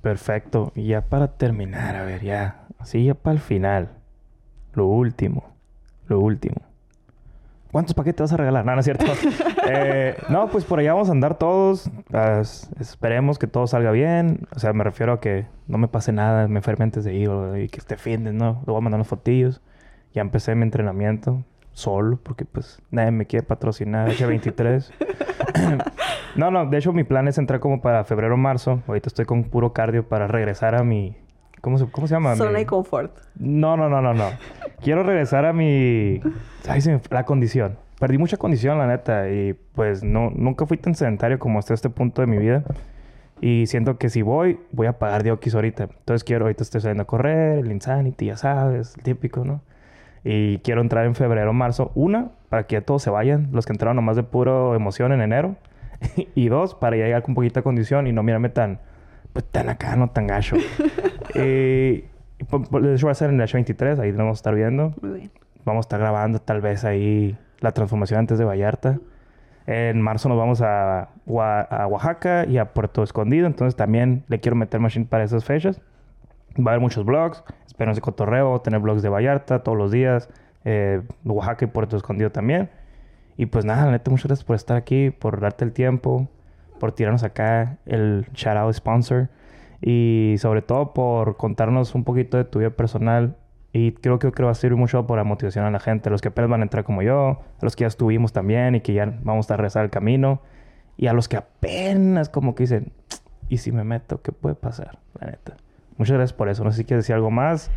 [0.01, 0.73] Perfecto.
[0.75, 2.67] Y ya para terminar, a ver, ya.
[2.79, 3.91] Así ya para el final.
[4.73, 5.45] Lo último.
[6.07, 6.57] Lo último.
[7.73, 8.65] ¿Cuántos paquetes vas a regalar?
[8.65, 9.07] No, no es cierto.
[9.65, 11.89] Eh, no, pues por allá vamos a andar todos.
[12.81, 14.41] Esperemos que todo salga bien.
[14.55, 17.29] O sea, me refiero a que no me pase nada, me enferme antes de ir
[17.29, 18.61] o- y que esté fin de, ¿no?
[18.67, 19.63] Le voy a mandar unos fotillos.
[20.13, 24.91] Ya empecé mi entrenamiento solo porque pues nadie me quiere patrocinar H23.
[26.37, 28.83] no, no, de hecho mi plan es entrar como para febrero o marzo.
[28.89, 31.17] Ahorita estoy con puro cardio para regresar a mi...
[31.63, 32.37] ¿Cómo se, cómo se llama?
[32.37, 33.17] Zona de confort.
[33.39, 34.29] no, no, no, no, no.
[34.83, 36.21] Quiero regresar a mi...
[36.69, 37.79] Ay, se me- La condición.
[38.01, 39.31] Perdí mucha condición, la neta.
[39.31, 42.65] Y pues no, nunca fui tan sedentario como hasta este punto de mi vida.
[43.41, 45.85] Y siento que si voy, voy a pagar de Oquis ahorita.
[45.85, 49.63] Entonces quiero, ahorita estoy saliendo a correr, el Insanity, ya sabes, el típico, ¿no?
[50.25, 51.91] Y quiero entrar en febrero marzo.
[51.95, 53.49] Una, para que ya todos se vayan.
[53.53, 55.55] Los que entraron nomás de puro emoción en enero.
[56.35, 58.81] y dos, para ya llegar con poquita condición y no mirarme tan...
[59.33, 60.57] Pues tan acá, no tan gacho.
[61.35, 62.09] Eh,
[62.39, 64.95] de hecho va a ser en el H23, ahí lo vamos a estar viendo.
[65.01, 65.31] Muy bien.
[65.65, 68.99] Vamos a estar grabando tal vez ahí la transformación antes de Vallarta.
[69.67, 74.57] En marzo nos vamos a, a Oaxaca y a Puerto Escondido, entonces también le quiero
[74.57, 75.81] meter machine para esas fechas.
[76.59, 80.29] Va a haber muchos vlogs, espero ese cotorreo, tener vlogs de Vallarta todos los días,
[80.65, 82.71] eh, Oaxaca y Puerto Escondido también.
[83.37, 86.29] Y pues nada, neta, muchas gracias por estar aquí, por darte el tiempo,
[86.81, 89.29] por tirarnos acá el shout out sponsor
[89.83, 93.37] y sobre todo por contarnos un poquito de tu vida personal.
[93.75, 96.21] Y creo, creo que va a servir mucho por la motivación a la gente, los
[96.21, 98.93] que apenas van a entrar como yo, a los que ya estuvimos también y que
[98.93, 100.43] ya vamos a rezar el camino,
[100.97, 102.93] y a los que apenas como que dicen,
[103.49, 104.21] ¿y si me meto?
[104.21, 104.99] ¿Qué puede pasar?
[105.19, 105.57] La neta.
[105.97, 106.65] Muchas gracias por eso.
[106.65, 107.71] No sé si quieres decir algo más.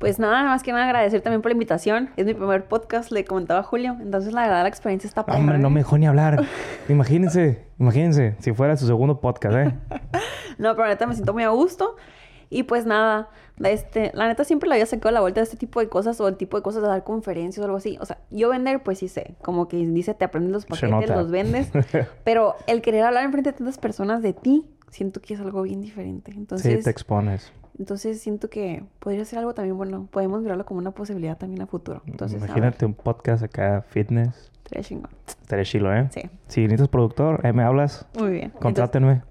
[0.00, 2.08] Pues nada, más que nada agradecer también por la invitación.
[2.16, 3.98] Es mi primer podcast, le comentaba a Julio.
[4.00, 6.42] Entonces, la verdad, la experiencia está perra, Hombre, no me dejó ni hablar.
[6.88, 9.74] imagínense, imagínense, si fuera su segundo podcast, ¿eh?
[10.58, 11.96] No, pero neta me siento muy a gusto.
[12.48, 13.28] Y pues nada,
[13.62, 16.28] este, la neta siempre le había sacado la vuelta de este tipo de cosas o
[16.28, 17.98] el tipo de cosas de dar conferencias o algo así.
[18.00, 19.34] O sea, yo vender, pues sí sé.
[19.42, 21.70] Como que dice, te aprendes los paquetes, los vendes.
[22.24, 25.80] pero el querer hablar enfrente de tantas personas de ti, siento que es algo bien
[25.80, 26.32] diferente.
[26.36, 27.52] Entonces, sí, te expones.
[27.78, 30.08] entonces siento que podría ser algo también bueno.
[30.10, 32.02] Podemos mirarlo como una posibilidad también a futuro.
[32.06, 34.50] Entonces, a ver, Imagínate un podcast acá, fitness.
[34.64, 35.10] estaría chingón.
[35.26, 36.08] Estaría chilo, ¿eh?
[36.12, 38.06] Sí, Si necesitas productor, ahí me hablas.
[38.18, 38.44] muy bien.
[38.44, 39.22] Entonces, Contrátenme.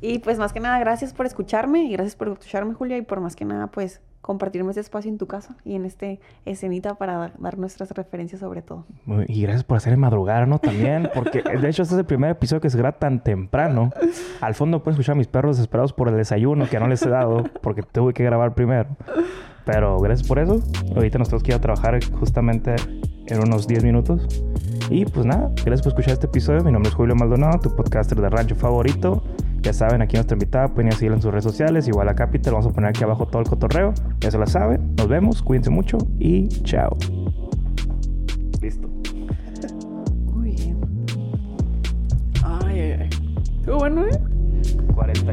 [0.00, 3.20] Y pues más que nada, gracias por escucharme y gracias por escucharme, Julia, y por
[3.20, 7.32] más que nada, pues compartirme este espacio en tu casa y en este escenita para
[7.38, 8.84] dar, nuestras referencias sobre todo.
[9.28, 10.58] Y gracias por hacerme madrugar, ¿no?
[10.58, 13.92] También, porque de hecho este es el primer episodio que se graba tan temprano.
[14.40, 17.08] Al fondo pueden escuchar a mis perros desesperados por el desayuno que no les he
[17.08, 18.88] dado, porque tuve que grabar primero.
[19.64, 20.60] Pero gracias por eso.
[20.96, 22.74] Ahorita nos tenemos trabajar justamente
[23.26, 24.26] en unos 10 minutos.
[24.90, 26.64] Y pues nada, gracias por escuchar este episodio.
[26.64, 29.22] Mi nombre es Julio Maldonado, tu podcaster de rancho favorito.
[29.66, 32.14] Ya saben, aquí nuestra invitada pueden ir a seguirla en sus redes sociales, igual a
[32.14, 32.52] Capital.
[32.52, 33.92] Vamos a poner aquí abajo todo el cotorreo.
[34.20, 34.94] Ya se la saben.
[34.96, 36.96] Nos vemos, cuídense mucho y chao.
[38.62, 38.88] Listo.
[40.32, 40.78] Muy bien.
[42.44, 43.10] Ay, ay, ay.
[43.64, 44.20] Qué bueno, ¿eh?
[44.94, 45.32] 40.